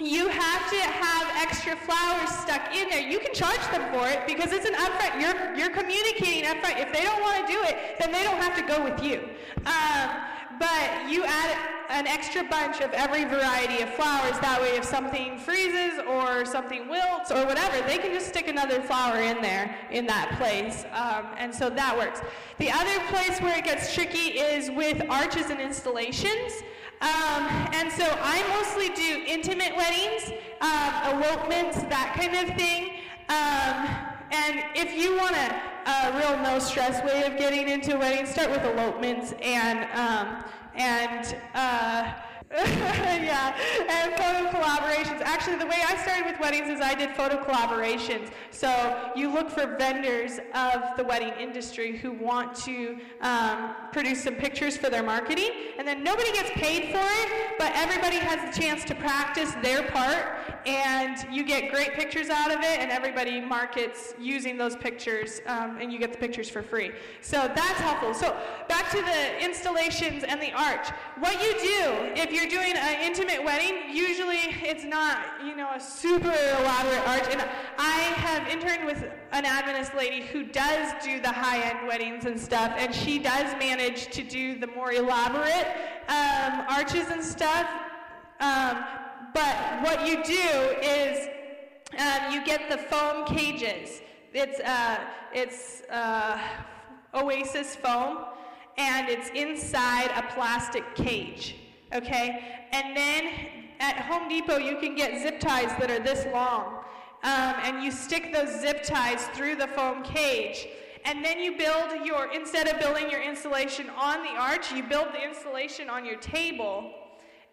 [0.00, 3.06] you have to have extra flowers stuck in there.
[3.06, 5.20] You can charge them for it because it's an upfront.
[5.20, 6.80] You're, you're communicating upfront.
[6.80, 9.28] If they don't want to do it, then they don't have to go with you.
[9.66, 10.10] Um,
[10.58, 11.56] but you add
[11.92, 14.38] an extra bunch of every variety of flowers.
[14.40, 18.80] That way, if something freezes or something wilts or whatever, they can just stick another
[18.80, 20.84] flower in there in that place.
[20.92, 22.22] Um, and so that works.
[22.58, 26.62] The other place where it gets tricky is with arches and installations.
[27.02, 33.00] Um, and so I mostly do intimate weddings, um, elopements, that kind of thing.
[33.28, 35.72] Um, and if you want a,
[36.16, 41.36] real no stress way of getting into weddings, start with elopements and um, and.
[41.54, 42.12] Uh,
[42.54, 43.56] yeah,
[43.88, 45.22] and photo collaborations.
[45.22, 48.30] Actually, the way I started with weddings is I did photo collaborations.
[48.50, 54.34] So you look for vendors of the wedding industry who want to um, produce some
[54.34, 55.48] pictures for their marketing,
[55.78, 59.84] and then nobody gets paid for it, but everybody has a chance to practice their
[59.84, 65.40] part, and you get great pictures out of it, and everybody markets using those pictures,
[65.46, 66.90] um, and you get the pictures for free.
[67.22, 68.12] So that's helpful.
[68.12, 68.36] So
[68.68, 70.88] back to the installations and the arch.
[71.18, 75.70] What you do if you're you're doing an intimate wedding, usually it's not, you know,
[75.74, 77.24] a super elaborate arch.
[77.30, 77.44] And
[77.78, 82.72] I have interned with an Adventist lady who does do the high-end weddings and stuff,
[82.76, 85.68] and she does manage to do the more elaborate
[86.08, 87.68] um, arches and stuff.
[88.40, 88.84] Um,
[89.34, 91.28] but what you do is
[91.96, 94.00] um, you get the foam cages.
[94.34, 94.98] It's, uh,
[95.32, 96.40] it's uh,
[97.14, 98.24] Oasis foam,
[98.78, 101.56] and it's inside a plastic cage
[101.94, 102.62] okay?
[102.72, 103.30] And then
[103.80, 106.78] at Home Depot, you can get zip ties that are this long.
[107.24, 110.66] Um, and you stick those zip ties through the foam cage.
[111.04, 115.08] And then you build your, instead of building your installation on the arch, you build
[115.12, 116.92] the installation on your table.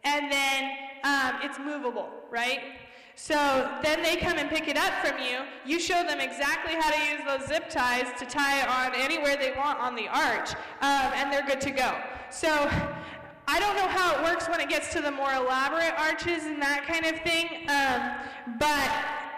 [0.04, 0.72] And then
[1.04, 2.60] um, it's movable, right?
[3.16, 5.40] So then they come and pick it up from you.
[5.66, 9.36] You show them exactly how to use those zip ties to tie it on anywhere
[9.36, 11.98] they want on the arch, um, and they're good to go.
[12.30, 12.72] So
[13.52, 16.62] I don't know how it works when it gets to the more elaborate arches and
[16.62, 18.92] that kind of thing, um, but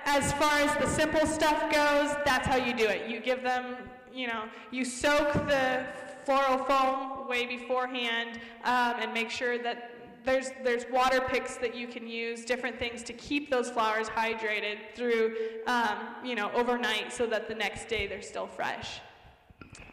[0.04, 3.10] as far as the simple stuff goes, that's how you do it.
[3.10, 3.78] You give them,
[4.14, 5.86] you know, you soak the
[6.26, 9.92] floral foam way beforehand um, and make sure that
[10.26, 14.94] there's, there's water picks that you can use, different things to keep those flowers hydrated
[14.94, 15.38] through,
[15.68, 19.00] um, you know, overnight so that the next day they're still fresh.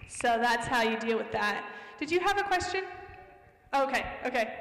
[0.09, 1.65] So that's how you deal with that.
[2.01, 2.83] Did you have a question?
[3.75, 4.55] Okay, okay.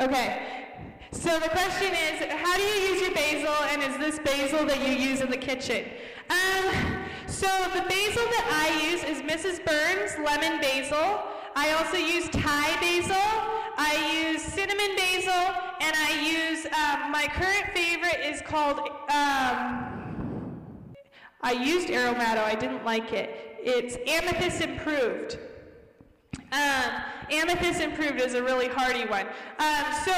[0.00, 0.66] Okay.
[1.12, 4.80] So the question is, how do you use your basil, and is this basil that
[4.86, 5.84] you use in the kitchen?
[6.28, 9.64] Um, so the basil that I use is Mrs.
[9.64, 11.22] Burns lemon basil.
[11.54, 13.14] I also use Thai basil.
[13.76, 18.80] I use cinnamon basil, and I use um, my current favorite is called.
[18.80, 20.56] Um,
[21.42, 22.42] I used Aromatto.
[22.42, 23.58] I didn't like it.
[23.60, 25.38] It's Amethyst Improved.
[26.52, 29.26] Um, amethyst improved is a really hardy one.
[29.58, 30.12] Um, so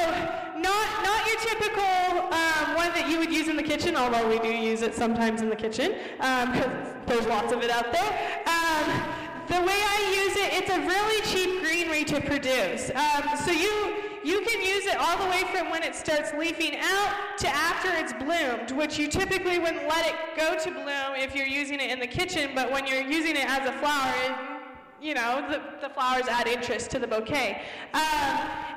[0.59, 4.39] not, not your typical um, one that you would use in the kitchen, although we
[4.39, 8.43] do use it sometimes in the kitchen, because um, there's lots of it out there.
[8.47, 9.17] Um,
[9.49, 12.91] the way I use it, it's a really cheap greenery to produce.
[12.91, 13.95] Um, so you,
[14.25, 17.89] you can use it all the way from when it starts leafing out to after
[17.93, 21.91] it's bloomed, which you typically wouldn't let it go to bloom if you're using it
[21.91, 24.56] in the kitchen, but when you're using it as a flower,
[25.01, 27.63] you know, the, the flowers add interest to the bouquet.
[27.93, 28.01] Um,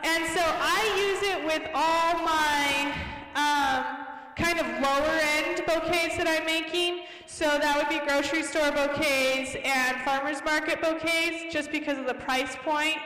[0.03, 2.93] and so I use it with all my
[3.35, 7.05] um, kind of lower end bouquets that I'm making.
[7.25, 12.15] So that would be grocery store bouquets and farmers market bouquets, just because of the
[12.15, 12.97] price point.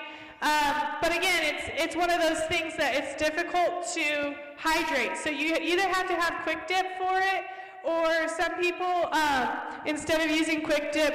[0.42, 5.18] Um, but again, it's it's one of those things that it's difficult to hydrate.
[5.18, 7.46] So you either have to have quick dip for it,
[7.86, 9.50] or some people um,
[9.86, 11.14] instead of using quick dip,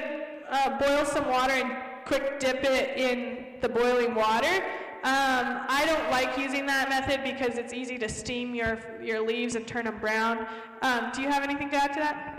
[0.51, 1.77] uh, boil some water and
[2.09, 4.65] quick dip it in the boiling water.
[5.05, 9.55] Um, I don't like using that method because it's easy to steam your, your leaves
[9.55, 10.47] and turn them brown.
[10.81, 12.35] Um, do you have anything to add to that?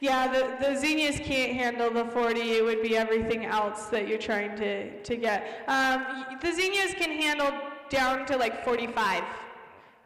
[0.00, 2.40] Yeah, the, the zinnias can't handle the 40.
[2.40, 5.64] It would be everything else that you're trying to, to get.
[5.66, 7.50] Um, the zinnias can handle
[7.88, 9.24] down to like 45.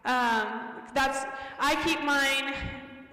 [0.05, 0.61] Um,
[0.95, 1.27] that's
[1.59, 2.55] I keep mine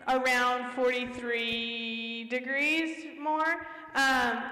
[0.07, 3.67] around 43 degrees more.
[3.95, 4.43] Um,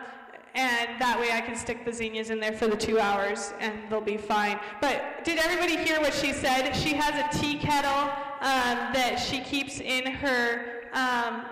[0.58, 3.74] and that way I can stick the zinnias in there for the two hours and
[3.90, 4.60] they'll be fine.
[4.82, 6.74] But did everybody hear what she said?
[6.74, 11.46] She has a tea kettle um, that she keeps in her, um,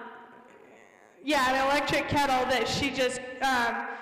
[1.23, 3.94] yeah, an electric kettle that she just um,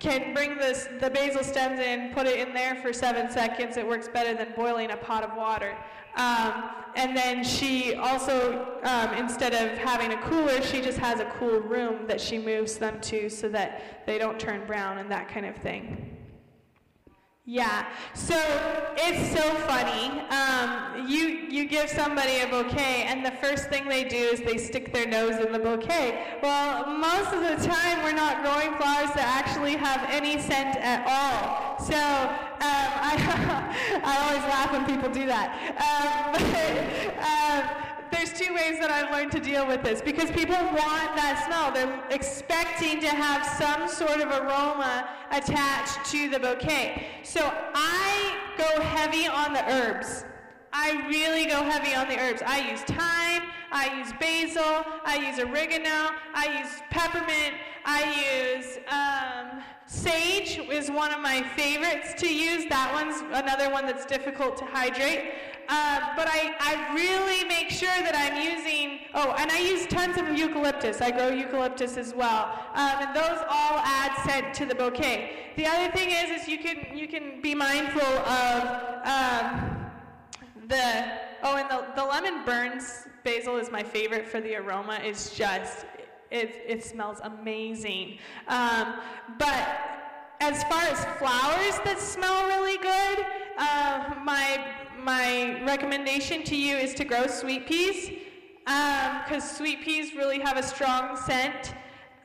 [0.00, 3.76] can bring this, the basil stems in, put it in there for seven seconds.
[3.76, 5.76] It works better than boiling a pot of water.
[6.16, 11.26] Um, and then she also, um, instead of having a cooler, she just has a
[11.38, 15.28] cool room that she moves them to so that they don't turn brown and that
[15.28, 16.16] kind of thing.
[17.52, 18.36] Yeah, so
[18.96, 20.20] it's so funny.
[20.30, 24.56] Um, you you give somebody a bouquet, and the first thing they do is they
[24.56, 26.38] stick their nose in the bouquet.
[26.44, 31.02] Well, most of the time we're not growing flowers that actually have any scent at
[31.08, 31.76] all.
[31.84, 35.50] So um, I I always laugh when people do that.
[35.74, 36.30] Um,
[37.66, 41.16] but, um, there's two ways that I've learned to deal with this because people want
[41.16, 41.72] that smell.
[41.72, 47.06] They're expecting to have some sort of aroma attached to the bouquet.
[47.22, 50.24] So I go heavy on the herbs.
[50.72, 52.42] I really go heavy on the herbs.
[52.46, 53.42] I use thyme,
[53.72, 57.54] I use basil, I use oregano, I use peppermint,
[57.84, 62.66] I use um, sage is one of my favorites to use.
[62.66, 65.32] That one's another one that's difficult to hydrate.
[65.70, 70.18] Um, but I, I really make sure that I'm using, oh, and I use tons
[70.18, 71.00] of eucalyptus.
[71.00, 72.52] I grow eucalyptus as well.
[72.74, 75.52] Um, and those all add scent to the bouquet.
[75.54, 78.62] The other thing is, is you can, you can be mindful of
[79.04, 79.86] um,
[80.66, 81.04] the,
[81.44, 84.98] oh, and the, the lemon burns basil is my favorite for the aroma.
[85.04, 85.86] It's just,
[86.32, 88.18] it, it smells amazing.
[88.48, 88.94] Um,
[89.38, 89.68] but
[90.40, 93.24] as far as flowers that smell really good,
[93.56, 94.64] uh, my
[95.04, 98.10] my recommendation to you is to grow sweet peas
[98.64, 101.74] because um, sweet peas really have a strong scent,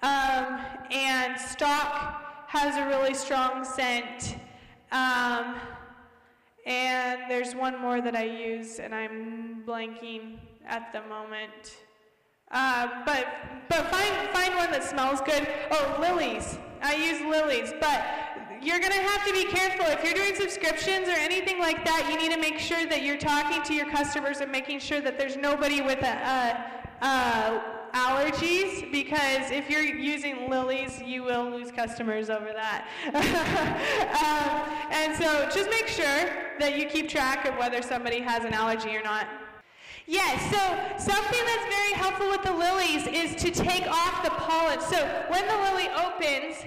[0.02, 0.60] um,
[0.92, 4.38] and stock has a really strong scent.
[4.92, 5.56] Um,
[6.66, 11.78] and there's one more that I use, and I'm blanking at the moment.
[12.52, 13.28] Uh, but
[13.70, 15.48] but find find one that smells good.
[15.72, 16.58] Oh, lilies.
[16.82, 18.06] I use lilies, but
[18.62, 19.86] you're going to have to be careful.
[19.88, 23.18] If you're doing subscriptions or anything like that, you need to make sure that you're
[23.18, 26.66] talking to your customers and making sure that there's nobody with a,
[27.02, 32.88] a, a allergies because if you're using lilies, you will lose customers over that.
[34.22, 36.30] um, and so just make sure
[36.60, 39.28] that you keep track of whether somebody has an allergy or not.
[40.08, 44.80] Yes, so something that's very helpful with the lilies is to take off the pollen.
[44.82, 44.98] So
[45.30, 46.58] when the lily opens,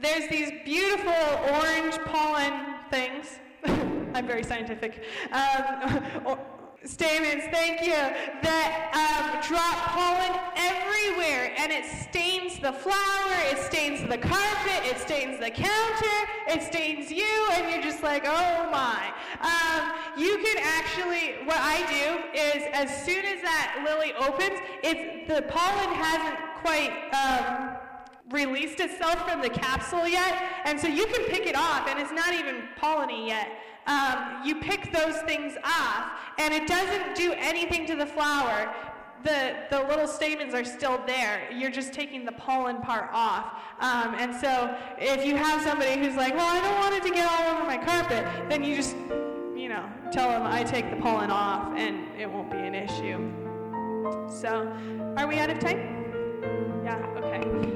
[0.00, 1.12] there's these beautiful
[1.52, 3.38] orange pollen things.
[4.14, 5.02] I'm very scientific.
[5.32, 6.38] Um,
[6.84, 7.94] stamens, thank you,
[8.42, 14.98] that um, drop pollen everywhere and it stains the flower, it stains the carpet, it
[14.98, 16.18] stains the counter,
[16.48, 19.12] it stains you, and you're just like, oh my.
[19.40, 25.28] Um, you can actually, what I do is as soon as that lily opens, it's,
[25.28, 26.92] the pollen hasn't quite.
[27.12, 27.75] Um,
[28.30, 32.12] released itself from the capsule yet, and so you can pick it off, and it's
[32.12, 33.48] not even polleny yet.
[33.86, 38.74] Um, you pick those things off, and it doesn't do anything to the flower.
[39.22, 41.50] The, the little stamens are still there.
[41.52, 43.46] You're just taking the pollen part off.
[43.80, 47.10] Um, and so if you have somebody who's like, well, I don't want it to
[47.10, 48.96] get all over my carpet, then you just,
[49.56, 53.32] you know, tell them I take the pollen off, and it won't be an issue.
[54.28, 54.72] So,
[55.16, 56.82] are we out of time?
[56.84, 57.75] Yeah, okay.